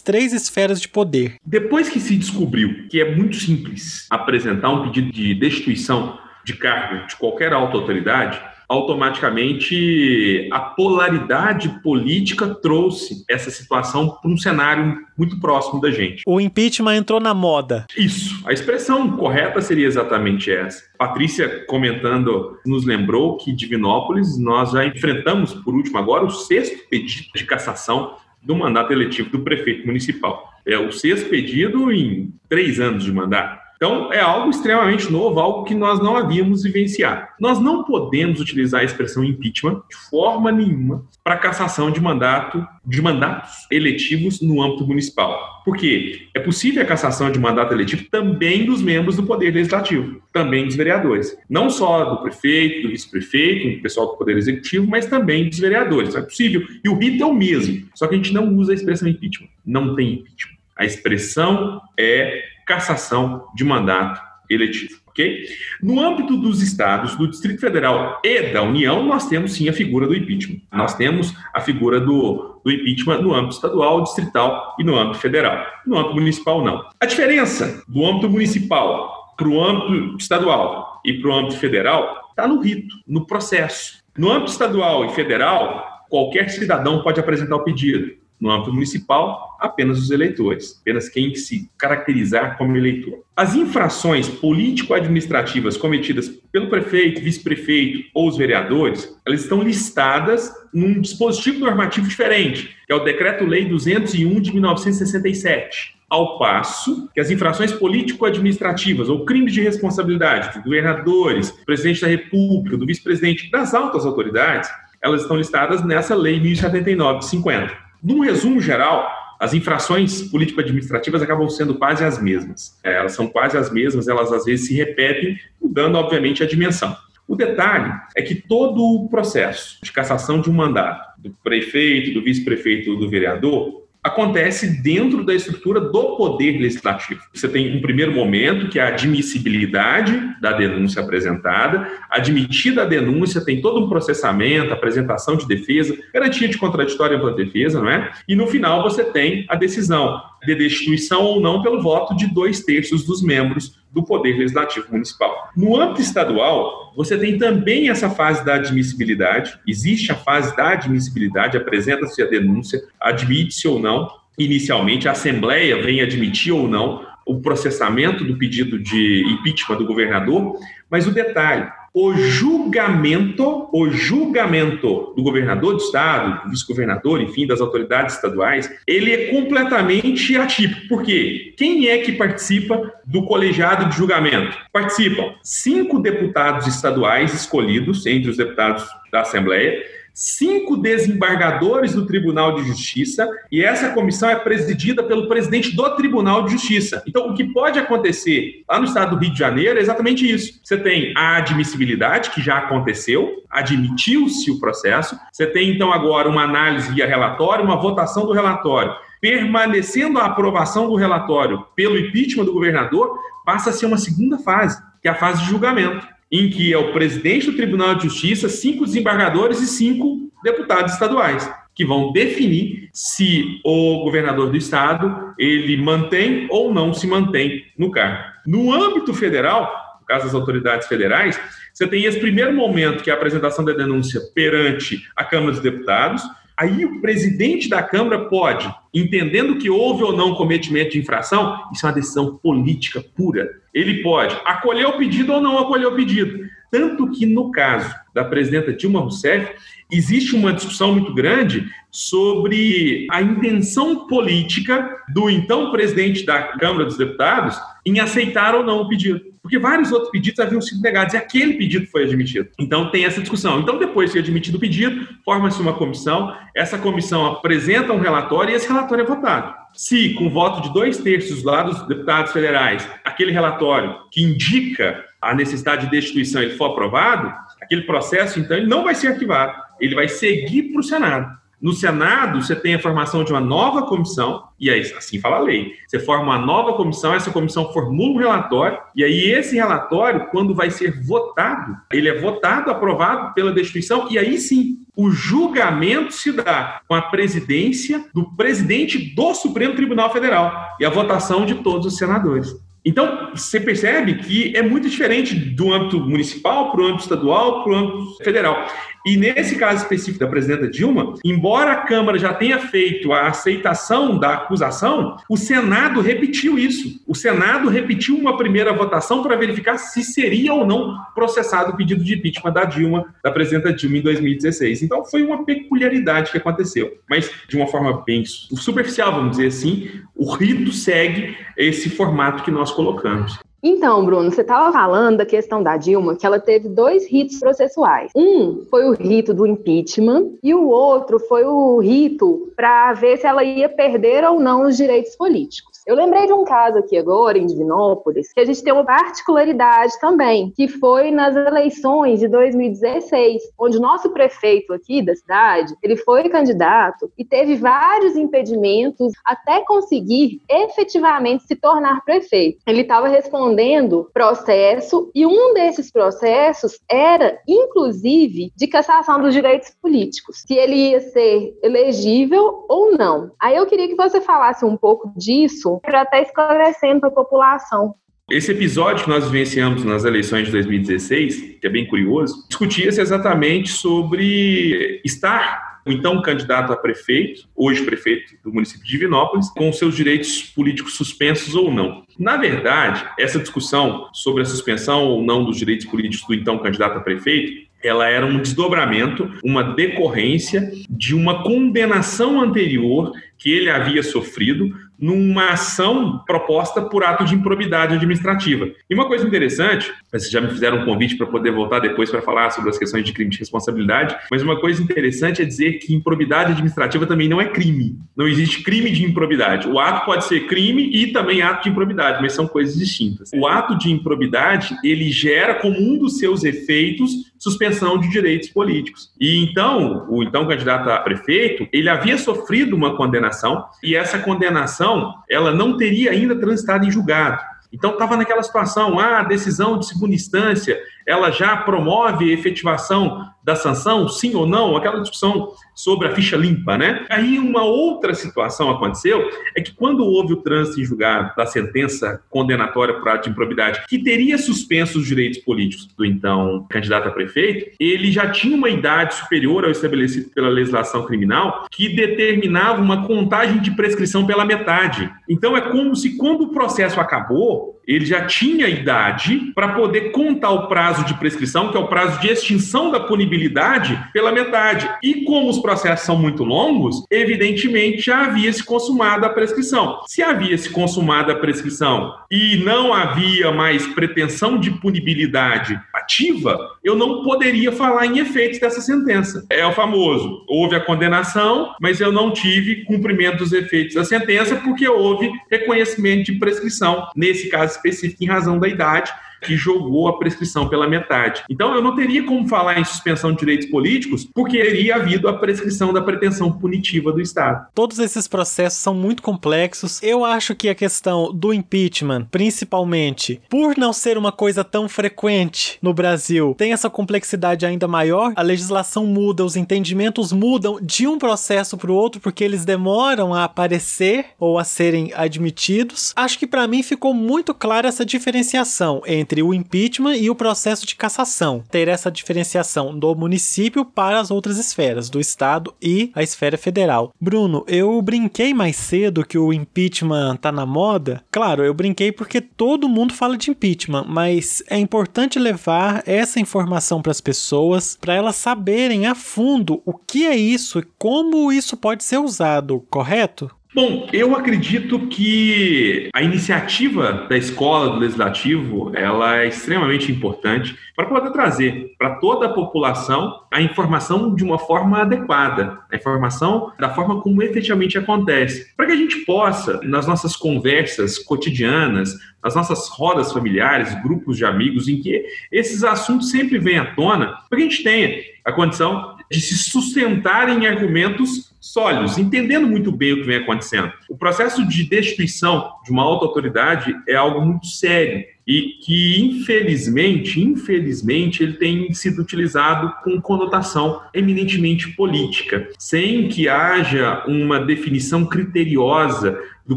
três 0.00 0.32
esferas 0.32 0.80
de 0.80 0.88
poder. 0.88 1.36
Depois 1.46 1.88
que 1.88 2.00
se 2.00 2.16
descobriu 2.16 2.88
que 2.88 3.00
é 3.00 3.14
muito 3.14 3.36
simples 3.36 3.67
simples 3.68 4.06
apresentar 4.10 4.70
um 4.70 4.82
pedido 4.84 5.12
de 5.12 5.34
destituição 5.34 6.18
de 6.44 6.54
cargo 6.54 7.06
de 7.06 7.16
qualquer 7.16 7.52
alta 7.52 7.76
autoridade, 7.76 8.40
automaticamente 8.68 10.48
a 10.52 10.60
polaridade 10.60 11.68
política 11.82 12.46
trouxe 12.48 13.24
essa 13.28 13.50
situação 13.50 14.10
para 14.20 14.30
um 14.30 14.36
cenário 14.36 14.98
muito 15.16 15.40
próximo 15.40 15.80
da 15.80 15.90
gente. 15.90 16.22
O 16.26 16.40
impeachment 16.40 16.96
entrou 16.96 17.18
na 17.18 17.32
moda. 17.32 17.86
Isso. 17.96 18.42
A 18.46 18.52
expressão 18.52 19.16
correta 19.16 19.60
seria 19.60 19.86
exatamente 19.86 20.50
essa. 20.50 20.84
Patrícia 20.98 21.64
comentando 21.66 22.58
nos 22.64 22.84
lembrou 22.84 23.38
que 23.38 23.54
Divinópolis 23.54 24.38
nós 24.38 24.72
já 24.72 24.84
enfrentamos 24.84 25.54
por 25.54 25.74
último 25.74 25.98
agora 25.98 26.24
o 26.24 26.30
sexto 26.30 26.88
pedido 26.88 27.28
de 27.34 27.44
cassação 27.44 28.16
do 28.42 28.54
mandato 28.54 28.92
eletivo 28.92 29.30
do 29.30 29.40
prefeito 29.40 29.86
municipal. 29.86 30.52
É 30.64 30.78
o 30.78 30.92
sexto 30.92 31.28
pedido 31.28 31.92
em 31.92 32.32
três 32.48 32.80
anos 32.80 33.04
de 33.04 33.12
mandato. 33.12 33.67
Então, 33.78 34.12
é 34.12 34.18
algo 34.18 34.50
extremamente 34.50 35.10
novo, 35.10 35.38
algo 35.38 35.62
que 35.62 35.72
nós 35.72 36.00
não 36.00 36.16
havíamos 36.16 36.64
vivenciado. 36.64 37.28
Nós 37.38 37.60
não 37.60 37.84
podemos 37.84 38.40
utilizar 38.40 38.80
a 38.80 38.84
expressão 38.84 39.22
impeachment 39.22 39.82
de 39.88 39.96
forma 40.10 40.50
nenhuma 40.50 41.06
para 41.22 41.36
cassação 41.36 41.88
de 41.88 42.00
mandato, 42.00 42.66
de 42.84 43.00
mandatos 43.00 43.52
eletivos 43.70 44.42
no 44.42 44.60
âmbito 44.60 44.84
municipal. 44.84 45.62
Porque 45.64 46.26
é 46.34 46.40
possível 46.40 46.82
a 46.82 46.86
cassação 46.86 47.30
de 47.30 47.38
mandato 47.38 47.72
eletivo 47.72 48.04
também 48.10 48.66
dos 48.66 48.82
membros 48.82 49.14
do 49.14 49.22
Poder 49.22 49.54
Legislativo, 49.54 50.20
também 50.32 50.64
dos 50.66 50.74
vereadores. 50.74 51.38
Não 51.48 51.70
só 51.70 52.04
do 52.06 52.22
prefeito, 52.22 52.82
do 52.82 52.88
vice-prefeito, 52.88 53.76
do 53.76 53.82
pessoal 53.82 54.08
do 54.08 54.16
Poder 54.16 54.36
Executivo, 54.36 54.88
mas 54.88 55.06
também 55.06 55.48
dos 55.48 55.60
vereadores. 55.60 56.16
É 56.16 56.20
possível. 56.20 56.66
E 56.84 56.88
o 56.88 56.98
rito 56.98 57.22
é 57.22 57.26
o 57.26 57.32
mesmo, 57.32 57.88
só 57.94 58.08
que 58.08 58.14
a 58.14 58.18
gente 58.18 58.34
não 58.34 58.52
usa 58.56 58.72
a 58.72 58.74
expressão 58.74 59.06
impeachment. 59.06 59.50
Não 59.64 59.94
tem 59.94 60.14
impeachment. 60.14 60.58
A 60.76 60.84
expressão 60.84 61.80
é 61.98 62.42
cassação 62.68 63.46
de 63.54 63.64
mandato 63.64 64.20
eletivo. 64.48 65.00
ok? 65.06 65.44
No 65.82 66.00
âmbito 66.00 66.36
dos 66.36 66.62
estados, 66.62 67.16
do 67.16 67.26
Distrito 67.26 67.60
Federal 67.60 68.20
e 68.22 68.52
da 68.52 68.62
União, 68.62 69.04
nós 69.04 69.26
temos 69.26 69.54
sim 69.54 69.68
a 69.68 69.72
figura 69.72 70.06
do 70.06 70.14
impeachment. 70.14 70.60
Nós 70.70 70.94
temos 70.94 71.34
a 71.52 71.60
figura 71.60 71.98
do, 71.98 72.60
do 72.62 72.70
impeachment 72.70 73.22
no 73.22 73.34
âmbito 73.34 73.54
estadual, 73.54 74.02
distrital 74.02 74.76
e 74.78 74.84
no 74.84 74.96
âmbito 74.96 75.18
federal. 75.18 75.66
No 75.86 75.98
âmbito 75.98 76.14
municipal, 76.14 76.62
não. 76.62 76.86
A 77.00 77.06
diferença 77.06 77.82
do 77.88 78.04
âmbito 78.04 78.28
municipal 78.28 79.34
para 79.36 79.48
o 79.48 79.62
âmbito 79.62 80.16
estadual 80.18 81.00
e 81.04 81.14
para 81.14 81.30
o 81.30 81.34
âmbito 81.34 81.56
federal 81.56 82.28
está 82.30 82.46
no 82.46 82.60
rito, 82.60 82.94
no 83.06 83.26
processo. 83.26 84.02
No 84.16 84.30
âmbito 84.30 84.52
estadual 84.52 85.04
e 85.06 85.10
federal, 85.10 86.06
qualquer 86.08 86.48
cidadão 86.50 87.02
pode 87.02 87.20
apresentar 87.20 87.56
o 87.56 87.64
pedido. 87.64 88.16
No 88.40 88.50
âmbito 88.50 88.72
municipal, 88.72 89.56
apenas 89.60 89.98
os 89.98 90.10
eleitores, 90.10 90.78
apenas 90.80 91.08
quem 91.08 91.34
se 91.34 91.68
caracterizar 91.76 92.56
como 92.56 92.76
eleitor. 92.76 93.24
As 93.36 93.54
infrações 93.54 94.28
político-administrativas 94.28 95.76
cometidas 95.76 96.28
pelo 96.52 96.68
prefeito, 96.68 97.20
vice-prefeito 97.20 98.08
ou 98.14 98.28
os 98.28 98.36
vereadores, 98.36 99.16
elas 99.26 99.42
estão 99.42 99.62
listadas 99.62 100.52
num 100.72 101.00
dispositivo 101.00 101.60
normativo 101.60 102.06
diferente, 102.06 102.76
que 102.86 102.92
é 102.92 102.94
o 102.94 103.04
Decreto-Lei 103.04 103.64
201 103.64 104.40
de 104.40 104.52
1967 104.52 105.98
ao 106.08 106.38
passo 106.38 107.08
que 107.12 107.20
as 107.20 107.30
infrações 107.30 107.72
político-administrativas 107.72 109.08
ou 109.08 109.24
crimes 109.24 109.52
de 109.52 109.60
responsabilidade 109.60 110.54
de 110.54 110.64
governadores, 110.64 111.50
presidente 111.66 112.00
da 112.00 112.06
República, 112.06 112.76
do 112.76 112.86
vice-presidente, 112.86 113.50
das 113.50 113.74
altas 113.74 114.06
autoridades, 114.06 114.70
elas 115.02 115.22
estão 115.22 115.36
listadas 115.36 115.84
nessa 115.84 116.14
Lei 116.14 116.40
1079 116.40 117.20
de 117.20 117.26
50. 117.26 117.87
Num 118.02 118.20
resumo 118.20 118.60
geral, 118.60 119.08
as 119.38 119.54
infrações 119.54 120.22
político-administrativas 120.22 121.22
acabam 121.22 121.48
sendo 121.48 121.74
quase 121.74 122.04
as 122.04 122.20
mesmas. 122.20 122.78
É, 122.82 122.94
elas 122.94 123.12
são 123.12 123.26
quase 123.28 123.56
as 123.56 123.70
mesmas, 123.70 124.08
elas 124.08 124.32
às 124.32 124.44
vezes 124.44 124.66
se 124.66 124.74
repetem, 124.74 125.38
mudando, 125.60 125.96
obviamente, 125.96 126.42
a 126.42 126.46
dimensão. 126.46 126.96
O 127.26 127.36
detalhe 127.36 127.92
é 128.16 128.22
que 128.22 128.34
todo 128.34 128.82
o 128.82 129.08
processo 129.08 129.78
de 129.82 129.92
cassação 129.92 130.40
de 130.40 130.50
um 130.50 130.54
mandato 130.54 131.20
do 131.20 131.30
prefeito, 131.44 132.14
do 132.14 132.24
vice-prefeito 132.24 132.96
do 132.96 133.08
vereador 133.08 133.87
acontece 134.02 134.80
dentro 134.82 135.24
da 135.24 135.34
estrutura 135.34 135.80
do 135.80 136.16
poder 136.16 136.58
legislativo. 136.58 137.20
Você 137.34 137.48
tem 137.48 137.76
um 137.76 137.80
primeiro 137.80 138.12
momento, 138.12 138.68
que 138.68 138.78
é 138.78 138.82
a 138.82 138.88
admissibilidade 138.88 140.36
da 140.40 140.52
denúncia 140.52 141.02
apresentada. 141.02 141.88
Admitida 142.10 142.82
a 142.82 142.86
denúncia, 142.86 143.44
tem 143.44 143.60
todo 143.60 143.84
um 143.84 143.88
processamento, 143.88 144.72
apresentação 144.72 145.36
de 145.36 145.46
defesa, 145.46 145.96
garantia 146.12 146.48
de 146.48 146.58
contraditória 146.58 147.16
ampla 147.16 147.32
defesa, 147.32 147.80
não 147.80 147.90
é? 147.90 148.10
E 148.26 148.34
no 148.34 148.46
final 148.46 148.82
você 148.82 149.04
tem 149.04 149.44
a 149.48 149.56
decisão 149.56 150.20
de 150.44 150.54
destituição 150.54 151.22
ou 151.22 151.40
não 151.40 151.62
pelo 151.62 151.82
voto 151.82 152.16
de 152.16 152.26
dois 152.32 152.60
terços 152.60 153.04
dos 153.04 153.22
membros 153.22 153.78
do 153.92 154.02
Poder 154.02 154.36
Legislativo 154.36 154.86
Municipal. 154.90 155.50
No 155.56 155.80
âmbito 155.80 156.00
estadual, 156.00 156.92
você 156.96 157.16
tem 157.16 157.38
também 157.38 157.88
essa 157.88 158.10
fase 158.10 158.44
da 158.44 158.54
admissibilidade, 158.54 159.58
existe 159.66 160.12
a 160.12 160.14
fase 160.14 160.54
da 160.56 160.70
admissibilidade, 160.70 161.56
apresenta-se 161.56 162.22
a 162.22 162.26
denúncia, 162.26 162.80
admite-se 163.00 163.66
ou 163.66 163.78
não. 163.78 164.08
Inicialmente, 164.38 165.08
a 165.08 165.12
Assembleia 165.12 165.82
vem 165.82 166.00
admitir 166.00 166.52
ou 166.52 166.68
não 166.68 167.06
o 167.26 167.40
processamento 167.40 168.24
do 168.24 168.38
pedido 168.38 168.78
de 168.78 169.22
impeachment 169.26 169.76
do 169.76 169.86
governador, 169.86 170.58
mas 170.90 171.06
o 171.06 171.10
detalhe, 171.10 171.70
o 172.00 172.14
julgamento, 172.14 173.68
o 173.72 173.90
julgamento 173.90 175.12
do 175.16 175.22
governador 175.24 175.72
do 175.72 175.82
estado, 175.82 176.44
do 176.44 176.50
vice-governador, 176.50 177.20
enfim, 177.20 177.44
das 177.44 177.60
autoridades 177.60 178.14
estaduais, 178.14 178.72
ele 178.86 179.12
é 179.12 179.26
completamente 179.32 180.36
atípico. 180.36 180.86
Por 180.86 181.02
quê? 181.02 181.54
Quem 181.56 181.88
é 181.88 181.98
que 181.98 182.12
participa 182.12 182.80
do 183.04 183.24
colegiado 183.24 183.86
de 183.86 183.96
julgamento? 183.96 184.56
Participam 184.72 185.34
cinco 185.42 185.98
deputados 185.98 186.68
estaduais 186.68 187.34
escolhidos 187.34 188.06
entre 188.06 188.30
os 188.30 188.36
deputados 188.36 188.84
da 189.10 189.22
Assembleia, 189.22 189.82
cinco 190.18 190.76
desembargadores 190.76 191.94
do 191.94 192.04
Tribunal 192.04 192.56
de 192.56 192.64
Justiça 192.66 193.30
e 193.52 193.62
essa 193.62 193.90
comissão 193.90 194.28
é 194.28 194.34
presidida 194.34 195.00
pelo 195.00 195.28
presidente 195.28 195.76
do 195.76 195.88
Tribunal 195.94 196.42
de 196.42 196.50
Justiça. 196.50 197.04
Então, 197.06 197.28
o 197.28 197.34
que 197.34 197.44
pode 197.44 197.78
acontecer 197.78 198.64
lá 198.68 198.80
no 198.80 198.86
estado 198.86 199.14
do 199.14 199.22
Rio 199.22 199.32
de 199.32 199.38
Janeiro 199.38 199.78
é 199.78 199.80
exatamente 199.80 200.28
isso. 200.28 200.58
Você 200.64 200.76
tem 200.76 201.14
a 201.16 201.36
admissibilidade, 201.36 202.30
que 202.30 202.42
já 202.42 202.58
aconteceu, 202.58 203.44
admitiu-se 203.48 204.50
o 204.50 204.58
processo. 204.58 205.16
Você 205.32 205.46
tem, 205.46 205.70
então, 205.70 205.92
agora 205.92 206.28
uma 206.28 206.42
análise 206.42 206.92
via 206.92 207.06
relatório, 207.06 207.64
uma 207.64 207.80
votação 207.80 208.26
do 208.26 208.32
relatório. 208.32 208.92
Permanecendo 209.20 210.18
a 210.18 210.24
aprovação 210.24 210.88
do 210.88 210.96
relatório 210.96 211.64
pelo 211.76 211.96
impeachment 211.96 212.44
do 212.44 212.52
governador, 212.52 213.16
passa 213.46 213.70
a 213.70 213.72
ser 213.72 213.86
uma 213.86 213.98
segunda 213.98 214.36
fase, 214.36 214.82
que 215.00 215.06
é 215.06 215.12
a 215.12 215.14
fase 215.14 215.44
de 215.44 215.48
julgamento 215.48 216.17
em 216.30 216.50
que 216.50 216.72
é 216.72 216.78
o 216.78 216.92
presidente 216.92 217.46
do 217.46 217.56
Tribunal 217.56 217.94
de 217.94 218.04
Justiça, 218.04 218.48
cinco 218.48 218.84
desembargadores 218.84 219.60
e 219.60 219.66
cinco 219.66 220.30
deputados 220.42 220.92
estaduais, 220.92 221.50
que 221.74 221.84
vão 221.84 222.12
definir 222.12 222.88
se 222.92 223.60
o 223.64 224.02
governador 224.04 224.50
do 224.50 224.56
estado 224.56 225.34
ele 225.38 225.76
mantém 225.76 226.46
ou 226.50 226.72
não 226.72 226.92
se 226.92 227.06
mantém 227.06 227.64
no 227.78 227.90
cargo. 227.90 228.22
No 228.46 228.72
âmbito 228.72 229.14
federal, 229.14 229.98
no 230.00 230.06
caso 230.06 230.26
das 230.26 230.34
autoridades 230.34 230.88
federais, 230.88 231.40
você 231.72 231.86
tem 231.86 232.04
esse 232.04 232.18
primeiro 232.18 232.52
momento, 232.52 233.02
que 233.02 233.10
é 233.10 233.12
a 233.12 233.16
apresentação 233.16 233.64
da 233.64 233.72
denúncia 233.72 234.20
perante 234.34 235.02
a 235.14 235.24
Câmara 235.24 235.52
dos 235.52 235.60
Deputados, 235.60 236.22
Aí 236.58 236.84
o 236.84 237.00
presidente 237.00 237.68
da 237.68 237.80
Câmara 237.80 238.24
pode, 238.24 238.68
entendendo 238.92 239.58
que 239.58 239.70
houve 239.70 240.02
ou 240.02 240.12
não 240.12 240.34
cometimento 240.34 240.90
de 240.90 240.98
infração, 240.98 241.56
isso 241.72 241.86
é 241.86 241.88
uma 241.88 241.94
decisão 241.94 242.36
política 242.36 243.00
pura. 243.14 243.48
Ele 243.72 244.02
pode 244.02 244.36
acolher 244.44 244.86
o 244.86 244.98
pedido 244.98 245.34
ou 245.34 245.40
não 245.40 245.56
acolher 245.56 245.86
o 245.86 245.94
pedido. 245.94 246.48
Tanto 246.68 247.08
que, 247.12 247.24
no 247.24 247.52
caso 247.52 247.94
da 248.12 248.24
presidenta 248.24 248.72
Dilma 248.72 248.98
Rousseff, 248.98 249.54
existe 249.90 250.34
uma 250.34 250.52
discussão 250.52 250.92
muito 250.92 251.14
grande 251.14 251.64
sobre 251.92 253.06
a 253.10 253.22
intenção 253.22 254.08
política 254.08 254.98
do 255.14 255.30
então 255.30 255.70
presidente 255.70 256.26
da 256.26 256.42
Câmara 256.42 256.86
dos 256.86 256.98
Deputados 256.98 257.56
em 257.86 258.00
aceitar 258.00 258.56
ou 258.56 258.64
não 258.64 258.80
o 258.80 258.88
pedido. 258.88 259.20
Porque 259.48 259.58
vários 259.58 259.90
outros 259.90 260.10
pedidos 260.10 260.38
haviam 260.40 260.60
sido 260.60 260.82
negados 260.82 261.14
e 261.14 261.16
aquele 261.16 261.54
pedido 261.54 261.86
foi 261.86 262.04
admitido. 262.04 262.50
Então 262.58 262.90
tem 262.90 263.06
essa 263.06 263.18
discussão. 263.18 263.58
Então, 263.60 263.78
depois 263.78 264.12
de 264.12 264.18
admitido 264.18 264.58
o 264.58 264.60
pedido, 264.60 265.08
forma-se 265.24 265.58
uma 265.62 265.72
comissão, 265.72 266.36
essa 266.54 266.76
comissão 266.76 267.24
apresenta 267.24 267.94
um 267.94 267.98
relatório 267.98 268.52
e 268.52 268.54
esse 268.54 268.68
relatório 268.68 269.04
é 269.04 269.06
votado. 269.06 269.54
Se, 269.72 270.12
com 270.14 270.28
voto 270.28 270.60
de 270.60 270.74
dois 270.74 270.98
terços 270.98 271.42
lá 271.42 271.62
dos 271.62 271.80
deputados 271.88 272.30
federais, 272.30 272.86
aquele 273.02 273.32
relatório 273.32 273.96
que 274.12 274.22
indica 274.22 275.02
a 275.20 275.34
necessidade 275.34 275.86
de 275.86 275.90
destituição 275.90 276.42
ele 276.42 276.54
for 276.54 276.72
aprovado, 276.72 277.32
aquele 277.62 277.82
processo, 277.82 278.38
então, 278.38 278.54
ele 278.54 278.66
não 278.66 278.84
vai 278.84 278.94
ser 278.94 279.08
arquivado, 279.08 279.54
ele 279.80 279.94
vai 279.94 280.08
seguir 280.08 280.64
para 280.64 280.80
o 280.80 280.84
Senado. 280.84 281.38
No 281.60 281.72
Senado, 281.72 282.40
você 282.40 282.54
tem 282.54 282.74
a 282.74 282.78
formação 282.78 283.24
de 283.24 283.32
uma 283.32 283.40
nova 283.40 283.82
comissão, 283.82 284.44
e 284.60 284.70
aí, 284.70 284.80
assim 284.96 285.20
fala 285.20 285.36
a 285.36 285.40
lei. 285.40 285.72
Você 285.88 285.98
forma 285.98 286.24
uma 286.24 286.38
nova 286.38 286.74
comissão, 286.74 287.12
essa 287.12 287.32
comissão 287.32 287.72
formula 287.72 288.14
um 288.14 288.16
relatório, 288.16 288.78
e 288.94 289.02
aí 289.02 289.30
esse 289.30 289.56
relatório, 289.56 290.28
quando 290.30 290.54
vai 290.54 290.70
ser 290.70 291.02
votado, 291.02 291.76
ele 291.92 292.08
é 292.08 292.20
votado, 292.20 292.70
aprovado 292.70 293.34
pela 293.34 293.52
destituição, 293.52 294.06
e 294.08 294.18
aí 294.18 294.38
sim, 294.38 294.78
o 294.96 295.10
julgamento 295.10 296.12
se 296.12 296.30
dá 296.30 296.80
com 296.86 296.94
a 296.94 297.02
presidência 297.02 298.04
do 298.14 298.36
presidente 298.36 299.14
do 299.14 299.34
Supremo 299.34 299.74
Tribunal 299.74 300.12
Federal 300.12 300.76
e 300.78 300.84
a 300.84 300.90
votação 300.90 301.44
de 301.44 301.56
todos 301.56 301.86
os 301.86 301.96
senadores. 301.96 302.54
Então, 302.84 303.30
você 303.34 303.60
percebe 303.60 304.14
que 304.14 304.56
é 304.56 304.62
muito 304.62 304.88
diferente 304.88 305.34
do 305.34 305.72
âmbito 305.72 306.00
municipal 306.00 306.70
para 306.70 306.80
o 306.80 306.86
âmbito 306.86 307.02
estadual 307.02 307.62
para 307.62 307.72
o 307.72 307.76
âmbito 307.76 308.24
federal. 308.24 308.66
E 309.08 309.16
nesse 309.16 309.56
caso 309.56 309.82
específico 309.82 310.18
da 310.18 310.26
presidenta 310.26 310.68
Dilma, 310.68 311.14
embora 311.24 311.72
a 311.72 311.76
Câmara 311.76 312.18
já 312.18 312.34
tenha 312.34 312.58
feito 312.58 313.10
a 313.10 313.28
aceitação 313.28 314.18
da 314.18 314.34
acusação, 314.34 315.16
o 315.30 315.34
Senado 315.34 316.02
repetiu 316.02 316.58
isso. 316.58 317.00
O 317.06 317.14
Senado 317.14 317.70
repetiu 317.70 318.18
uma 318.18 318.36
primeira 318.36 318.70
votação 318.70 319.22
para 319.22 319.34
verificar 319.34 319.78
se 319.78 320.02
seria 320.02 320.52
ou 320.52 320.66
não 320.66 320.94
processado 321.14 321.72
o 321.72 321.76
pedido 321.76 322.04
de 322.04 322.16
impeachment 322.16 322.52
da 322.52 322.66
Dilma, 322.66 323.06
da 323.24 323.30
presidenta 323.30 323.72
Dilma, 323.72 323.96
em 323.96 324.02
2016. 324.02 324.82
Então 324.82 325.02
foi 325.06 325.22
uma 325.22 325.42
peculiaridade 325.42 326.30
que 326.30 326.36
aconteceu. 326.36 326.98
Mas 327.08 327.30
de 327.48 327.56
uma 327.56 327.66
forma 327.66 328.04
bem 328.04 328.26
superficial, 328.26 329.12
vamos 329.12 329.38
dizer 329.38 329.46
assim, 329.46 330.02
o 330.14 330.30
rito 330.34 330.70
segue 330.70 331.34
esse 331.56 331.88
formato 331.88 332.42
que 332.42 332.50
nós 332.50 332.70
colocamos. 332.70 333.38
Então, 333.62 334.04
Bruno, 334.04 334.30
você 334.30 334.42
estava 334.42 334.72
falando 334.72 335.18
da 335.18 335.26
questão 335.26 335.62
da 335.62 335.76
Dilma, 335.76 336.14
que 336.14 336.24
ela 336.24 336.38
teve 336.38 336.68
dois 336.68 337.08
ritos 337.10 337.40
processuais. 337.40 338.12
Um 338.14 338.64
foi 338.70 338.88
o 338.88 338.92
rito 338.92 339.34
do 339.34 339.46
impeachment 339.46 340.32
e 340.42 340.54
o 340.54 340.68
outro 340.68 341.18
foi 341.18 341.44
o 341.44 341.78
rito 341.80 342.52
para 342.54 342.92
ver 342.92 343.16
se 343.18 343.26
ela 343.26 343.42
ia 343.42 343.68
perder 343.68 344.24
ou 344.24 344.38
não 344.38 344.66
os 344.66 344.76
direitos 344.76 345.16
políticos. 345.16 345.77
Eu 345.88 345.94
lembrei 345.94 346.26
de 346.26 346.34
um 346.34 346.44
caso 346.44 346.76
aqui 346.76 346.98
agora, 346.98 347.38
em 347.38 347.46
Divinópolis, 347.46 348.30
que 348.30 348.40
a 348.40 348.44
gente 348.44 348.62
tem 348.62 348.74
uma 348.74 348.84
particularidade 348.84 349.98
também, 349.98 350.52
que 350.54 350.68
foi 350.68 351.10
nas 351.10 351.34
eleições 351.34 352.20
de 352.20 352.28
2016, 352.28 353.40
onde 353.58 353.78
o 353.78 353.80
nosso 353.80 354.10
prefeito 354.10 354.74
aqui 354.74 355.00
da 355.00 355.16
cidade, 355.16 355.74
ele 355.82 355.96
foi 355.96 356.28
candidato 356.28 357.10
e 357.16 357.24
teve 357.24 357.56
vários 357.56 358.16
impedimentos 358.16 359.14
até 359.24 359.64
conseguir 359.64 360.42
efetivamente 360.46 361.44
se 361.44 361.56
tornar 361.56 362.04
prefeito. 362.04 362.58
Ele 362.66 362.82
estava 362.82 363.08
respondendo 363.08 364.10
processo 364.12 365.10
e 365.14 365.24
um 365.24 365.54
desses 365.54 365.90
processos 365.90 366.78
era, 366.86 367.40
inclusive, 367.48 368.52
de 368.54 368.66
cassação 368.66 369.22
dos 369.22 369.32
direitos 369.32 369.70
políticos, 369.80 370.42
se 370.46 370.52
ele 370.52 370.90
ia 370.90 371.00
ser 371.00 371.58
elegível 371.62 372.66
ou 372.68 372.92
não. 372.92 373.30
Aí 373.40 373.56
eu 373.56 373.64
queria 373.64 373.88
que 373.88 373.96
você 373.96 374.20
falasse 374.20 374.66
um 374.66 374.76
pouco 374.76 375.10
disso 375.16 375.77
para 375.80 376.02
estar 376.02 376.20
esclarecendo 376.20 377.00
para 377.00 377.08
a 377.08 377.12
população. 377.12 377.94
Esse 378.30 378.52
episódio 378.52 379.04
que 379.04 379.10
nós 379.10 379.24
vivenciamos 379.24 379.84
nas 379.84 380.04
eleições 380.04 380.44
de 380.44 380.52
2016, 380.52 381.56
que 381.60 381.66
é 381.66 381.70
bem 381.70 381.86
curioso, 381.86 382.46
discutia-se 382.46 383.00
exatamente 383.00 383.70
sobre 383.70 385.00
estar 385.02 385.80
o 385.86 385.92
então 385.92 386.20
candidato 386.20 386.70
a 386.70 386.76
prefeito, 386.76 387.48
hoje 387.56 387.82
prefeito 387.82 388.34
do 388.44 388.52
município 388.52 388.84
de 388.84 388.90
Divinópolis, 388.90 389.48
com 389.48 389.72
seus 389.72 389.96
direitos 389.96 390.42
políticos 390.42 390.94
suspensos 390.94 391.54
ou 391.54 391.72
não. 391.72 392.04
Na 392.18 392.36
verdade, 392.36 393.08
essa 393.18 393.38
discussão 393.38 394.10
sobre 394.12 394.42
a 394.42 394.44
suspensão 394.44 395.06
ou 395.06 395.22
não 395.22 395.42
dos 395.42 395.56
direitos 395.56 395.86
políticos 395.86 396.26
do 396.26 396.34
então 396.34 396.58
candidato 396.58 396.98
a 396.98 397.00
prefeito 397.00 397.66
ela 397.82 398.08
era 398.08 398.26
um 398.26 398.40
desdobramento, 398.40 399.30
uma 399.44 399.62
decorrência 399.62 400.70
de 400.90 401.14
uma 401.14 401.42
condenação 401.42 402.40
anterior 402.40 403.12
que 403.36 403.52
ele 403.52 403.70
havia 403.70 404.02
sofrido 404.02 404.74
numa 404.98 405.50
ação 405.50 406.22
proposta 406.26 406.82
por 406.82 407.04
ato 407.04 407.24
de 407.24 407.34
improbidade 407.34 407.94
administrativa. 407.94 408.68
E 408.90 408.94
uma 408.94 409.06
coisa 409.06 409.26
interessante, 409.26 409.92
vocês 410.10 410.30
já 410.30 410.40
me 410.40 410.48
fizeram 410.48 410.78
um 410.78 410.84
convite 410.84 411.16
para 411.16 411.26
poder 411.26 411.52
voltar 411.52 411.78
depois 411.78 412.10
para 412.10 412.20
falar 412.20 412.50
sobre 412.50 412.70
as 412.70 412.78
questões 412.78 413.04
de 413.04 413.12
crime 413.12 413.30
de 413.30 413.38
responsabilidade, 413.38 414.16
mas 414.30 414.42
uma 414.42 414.60
coisa 414.60 414.82
interessante 414.82 415.42
é 415.42 415.44
dizer 415.44 415.74
que 415.74 415.94
improbidade 415.94 416.52
administrativa 416.52 417.06
também 417.06 417.28
não 417.28 417.40
é 417.40 417.46
crime. 417.46 417.96
Não 418.16 418.26
existe 418.26 418.62
crime 418.62 418.90
de 418.90 419.04
improbidade. 419.04 419.68
O 419.68 419.78
ato 419.78 420.04
pode 420.04 420.24
ser 420.24 420.46
crime 420.46 420.90
e 420.92 421.12
também 421.12 421.42
ato 421.42 421.64
de 421.64 421.70
improbidade, 421.70 422.20
mas 422.20 422.32
são 422.32 422.48
coisas 422.48 422.76
distintas. 422.76 423.30
O 423.34 423.46
ato 423.46 423.78
de 423.78 423.92
improbidade, 423.92 424.76
ele 424.82 425.10
gera 425.10 425.54
como 425.54 425.78
um 425.78 425.98
dos 425.98 426.18
seus 426.18 426.42
efeitos 426.42 427.28
suspensão 427.48 427.98
de 427.98 428.08
direitos 428.08 428.48
políticos. 428.48 429.12
E 429.20 429.42
então, 429.42 430.06
o 430.08 430.22
então 430.22 430.46
candidato 430.46 430.90
a 430.90 430.98
prefeito, 430.98 431.66
ele 431.72 431.88
havia 431.88 432.18
sofrido 432.18 432.76
uma 432.76 432.96
condenação 432.96 433.64
e 433.82 433.96
essa 433.96 434.18
condenação, 434.18 435.14
ela 435.30 435.52
não 435.52 435.76
teria 435.76 436.10
ainda 436.10 436.38
transitado 436.38 436.84
em 436.84 436.90
julgado. 436.90 437.42
Então 437.72 437.92
estava 437.92 438.16
naquela 438.16 438.42
situação, 438.42 438.98
ah, 438.98 439.22
decisão 439.22 439.78
de 439.78 439.86
segunda 439.86 440.14
instância, 440.14 440.78
ela 441.08 441.30
já 441.30 441.56
promove 441.56 442.30
a 442.30 442.34
efetivação 442.34 443.26
da 443.42 443.56
sanção, 443.56 444.06
sim 444.06 444.34
ou 444.34 444.46
não? 444.46 444.76
Aquela 444.76 445.00
discussão 445.00 445.54
sobre 445.74 446.06
a 446.06 446.14
ficha 446.14 446.36
limpa, 446.36 446.76
né? 446.76 447.06
Aí 447.08 447.38
uma 447.38 447.64
outra 447.64 448.12
situação 448.12 448.68
aconteceu, 448.68 449.26
é 449.56 449.62
que 449.62 449.72
quando 449.74 450.04
houve 450.04 450.34
o 450.34 450.42
trânsito 450.42 450.80
em 450.80 450.84
julgado 450.84 451.34
da 451.34 451.46
sentença 451.46 452.20
condenatória 452.28 452.92
por 452.92 453.08
ato 453.08 453.24
de 453.24 453.30
improbidade, 453.30 453.84
que 453.88 453.98
teria 453.98 454.36
suspenso 454.36 454.98
os 454.98 455.06
direitos 455.06 455.38
políticos 455.38 455.86
do 455.96 456.04
então 456.04 456.66
candidato 456.68 457.08
a 457.08 457.10
prefeito, 457.10 457.74
ele 457.80 458.12
já 458.12 458.28
tinha 458.30 458.54
uma 458.54 458.68
idade 458.68 459.14
superior 459.14 459.64
ao 459.64 459.70
estabelecido 459.70 460.28
pela 460.28 460.50
legislação 460.50 461.06
criminal, 461.06 461.66
que 461.70 461.88
determinava 461.88 462.82
uma 462.82 463.06
contagem 463.06 463.62
de 463.62 463.70
prescrição 463.70 464.26
pela 464.26 464.44
metade. 464.44 465.10
Então 465.26 465.56
é 465.56 465.60
como 465.62 465.96
se 465.96 466.18
quando 466.18 466.42
o 466.42 466.52
processo 466.52 467.00
acabou, 467.00 467.77
ele 467.88 468.04
já 468.04 468.26
tinha 468.26 468.68
idade 468.68 469.50
para 469.54 469.68
poder 469.68 470.12
contar 470.12 470.50
o 470.50 470.68
prazo 470.68 471.06
de 471.06 471.14
prescrição, 471.14 471.70
que 471.70 471.76
é 471.76 471.80
o 471.80 471.88
prazo 471.88 472.20
de 472.20 472.28
extinção 472.28 472.90
da 472.90 473.00
punibilidade, 473.00 473.98
pela 474.12 474.30
metade. 474.30 474.88
E 475.02 475.24
como 475.24 475.48
os 475.48 475.58
processos 475.58 476.04
são 476.04 476.18
muito 476.18 476.44
longos, 476.44 477.02
evidentemente 477.10 478.02
já 478.02 478.26
havia 478.26 478.52
se 478.52 478.62
consumado 478.62 479.24
a 479.24 479.30
prescrição. 479.30 480.02
Se 480.06 480.22
havia 480.22 480.58
se 480.58 480.68
consumado 480.68 481.32
a 481.32 481.36
prescrição 481.36 482.14
e 482.30 482.58
não 482.58 482.92
havia 482.92 483.50
mais 483.50 483.86
pretensão 483.86 484.58
de 484.58 484.70
punibilidade 484.70 485.80
ativa, 485.94 486.58
eu 486.84 486.94
não 486.94 487.22
poderia 487.22 487.72
falar 487.72 488.04
em 488.04 488.18
efeitos 488.18 488.60
dessa 488.60 488.82
sentença. 488.82 489.46
É 489.48 489.64
o 489.64 489.72
famoso: 489.72 490.44
houve 490.46 490.76
a 490.76 490.80
condenação, 490.80 491.74
mas 491.80 492.00
eu 492.00 492.12
não 492.12 492.32
tive 492.32 492.84
cumprimento 492.84 493.38
dos 493.38 493.52
efeitos 493.52 493.94
da 493.94 494.04
sentença 494.04 494.56
porque 494.56 494.86
houve 494.86 495.30
reconhecimento 495.50 496.24
de 496.24 496.38
prescrição. 496.38 497.06
Nesse 497.16 497.48
caso 497.48 497.77
específica 497.78 498.24
em 498.24 498.28
razão 498.28 498.58
da 498.58 498.68
idade 498.68 499.12
que 499.42 499.56
jogou 499.56 500.08
a 500.08 500.18
prescrição 500.18 500.68
pela 500.68 500.88
metade. 500.88 501.42
Então, 501.50 501.74
eu 501.74 501.82
não 501.82 501.94
teria 501.94 502.24
como 502.24 502.48
falar 502.48 502.78
em 502.78 502.84
suspensão 502.84 503.32
de 503.32 503.38
direitos 503.38 503.68
políticos, 503.68 504.28
porque 504.34 504.58
teria 504.58 504.96
havido 504.96 505.28
a 505.28 505.32
prescrição 505.32 505.92
da 505.92 506.02
pretensão 506.02 506.52
punitiva 506.52 507.12
do 507.12 507.20
Estado. 507.20 507.66
Todos 507.74 507.98
esses 507.98 508.28
processos 508.28 508.80
são 508.80 508.94
muito 508.94 509.22
complexos. 509.22 510.02
Eu 510.02 510.24
acho 510.24 510.54
que 510.54 510.68
a 510.68 510.74
questão 510.74 511.32
do 511.32 511.52
impeachment, 511.52 512.26
principalmente 512.30 513.40
por 513.48 513.76
não 513.76 513.92
ser 513.92 514.18
uma 514.18 514.32
coisa 514.32 514.62
tão 514.64 514.88
frequente 514.88 515.78
no 515.82 515.94
Brasil, 515.94 516.54
tem 516.56 516.72
essa 516.72 516.90
complexidade 516.90 517.66
ainda 517.66 517.88
maior. 517.88 518.32
A 518.36 518.42
legislação 518.42 519.06
muda, 519.06 519.44
os 519.44 519.56
entendimentos 519.56 520.32
mudam 520.32 520.78
de 520.80 521.06
um 521.06 521.18
processo 521.18 521.76
para 521.76 521.90
o 521.90 521.94
outro 521.94 522.20
porque 522.20 522.44
eles 522.44 522.64
demoram 522.64 523.34
a 523.34 523.44
aparecer 523.44 524.26
ou 524.38 524.58
a 524.58 524.64
serem 524.64 525.12
admitidos. 525.14 526.12
Acho 526.16 526.38
que 526.38 526.46
para 526.46 526.66
mim 526.66 526.82
ficou 526.82 527.14
muito 527.14 527.54
clara 527.54 527.88
essa 527.88 528.04
diferenciação 528.04 529.02
entre 529.06 529.27
entre 529.28 529.42
o 529.42 529.52
impeachment 529.52 530.16
e 530.16 530.30
o 530.30 530.34
processo 530.34 530.86
de 530.86 530.96
cassação. 530.96 531.62
Ter 531.70 531.86
essa 531.86 532.10
diferenciação 532.10 532.98
do 532.98 533.14
município 533.14 533.84
para 533.84 534.18
as 534.18 534.30
outras 534.30 534.56
esferas, 534.56 535.10
do 535.10 535.20
Estado 535.20 535.74
e 535.82 536.10
a 536.14 536.22
esfera 536.22 536.56
federal. 536.56 537.12
Bruno, 537.20 537.62
eu 537.68 538.00
brinquei 538.00 538.54
mais 538.54 538.76
cedo 538.76 539.26
que 539.26 539.36
o 539.36 539.52
impeachment 539.52 540.36
tá 540.36 540.50
na 540.50 540.64
moda. 540.64 541.22
Claro, 541.30 541.62
eu 541.62 541.74
brinquei 541.74 542.10
porque 542.10 542.40
todo 542.40 542.88
mundo 542.88 543.12
fala 543.12 543.36
de 543.36 543.50
impeachment, 543.50 544.06
mas 544.08 544.62
é 544.70 544.78
importante 544.78 545.38
levar 545.38 546.02
essa 546.06 546.40
informação 546.40 547.02
para 547.02 547.12
as 547.12 547.20
pessoas, 547.20 547.98
para 548.00 548.14
elas 548.14 548.36
saberem 548.36 549.06
a 549.06 549.14
fundo 549.14 549.82
o 549.84 549.92
que 549.92 550.26
é 550.26 550.34
isso 550.34 550.78
e 550.78 550.86
como 550.98 551.52
isso 551.52 551.76
pode 551.76 552.02
ser 552.02 552.16
usado, 552.16 552.82
correto? 552.88 553.50
Bom, 553.80 554.08
eu 554.12 554.34
acredito 554.34 555.06
que 555.06 556.10
a 556.12 556.20
iniciativa 556.20 557.28
da 557.30 557.38
escola 557.38 557.90
do 557.90 558.00
legislativo 558.00 558.90
ela 558.92 559.38
é 559.38 559.46
extremamente 559.46 560.10
importante 560.10 560.76
para 560.96 561.06
poder 561.06 561.30
trazer 561.30 561.94
para 561.96 562.16
toda 562.16 562.46
a 562.46 562.52
população 562.52 563.44
a 563.52 563.62
informação 563.62 564.34
de 564.34 564.42
uma 564.42 564.58
forma 564.58 565.02
adequada, 565.02 565.78
a 565.92 565.94
informação 565.94 566.72
da 566.76 566.92
forma 566.92 567.20
como 567.20 567.40
efetivamente 567.40 567.96
acontece, 567.96 568.74
para 568.76 568.86
que 568.86 568.92
a 568.94 568.96
gente 568.96 569.18
possa, 569.24 569.80
nas 569.84 570.08
nossas 570.08 570.34
conversas 570.34 571.16
cotidianas, 571.16 572.16
nas 572.42 572.56
nossas 572.56 572.88
rodas 572.88 573.32
familiares, 573.32 573.94
grupos 574.02 574.36
de 574.36 574.44
amigos, 574.44 574.88
em 574.88 575.00
que 575.00 575.24
esses 575.52 575.84
assuntos 575.84 576.32
sempre 576.32 576.58
vêm 576.58 576.78
à 576.78 576.96
tona, 576.96 577.38
para 577.48 577.56
que 577.56 577.64
a 577.64 577.68
gente 577.68 577.84
tenha 577.84 578.22
a 578.44 578.52
condição 578.52 579.17
de 579.30 579.40
se 579.40 579.56
sustentar 579.56 580.48
em 580.48 580.66
argumentos 580.66 581.48
sólidos, 581.60 582.16
entendendo 582.18 582.66
muito 582.66 582.90
bem 582.90 583.12
o 583.12 583.16
que 583.16 583.26
vem 583.26 583.38
acontecendo. 583.38 583.92
O 584.08 584.16
processo 584.16 584.66
de 584.66 584.84
destituição 584.84 585.70
de 585.84 585.90
uma 585.90 586.02
alta 586.02 586.24
autoridade 586.24 586.94
é 587.06 587.14
algo 587.14 587.44
muito 587.44 587.66
sério 587.66 588.24
e 588.46 588.78
que, 588.82 589.20
infelizmente, 589.20 590.40
infelizmente, 590.40 591.42
ele 591.42 591.52
tem 591.54 591.92
sido 591.92 592.22
utilizado 592.22 592.94
com 593.04 593.20
conotação 593.20 594.00
eminentemente 594.14 594.88
política, 594.92 595.68
sem 595.78 596.28
que 596.28 596.48
haja 596.48 597.24
uma 597.26 597.60
definição 597.60 598.24
criteriosa 598.24 599.38
do 599.68 599.76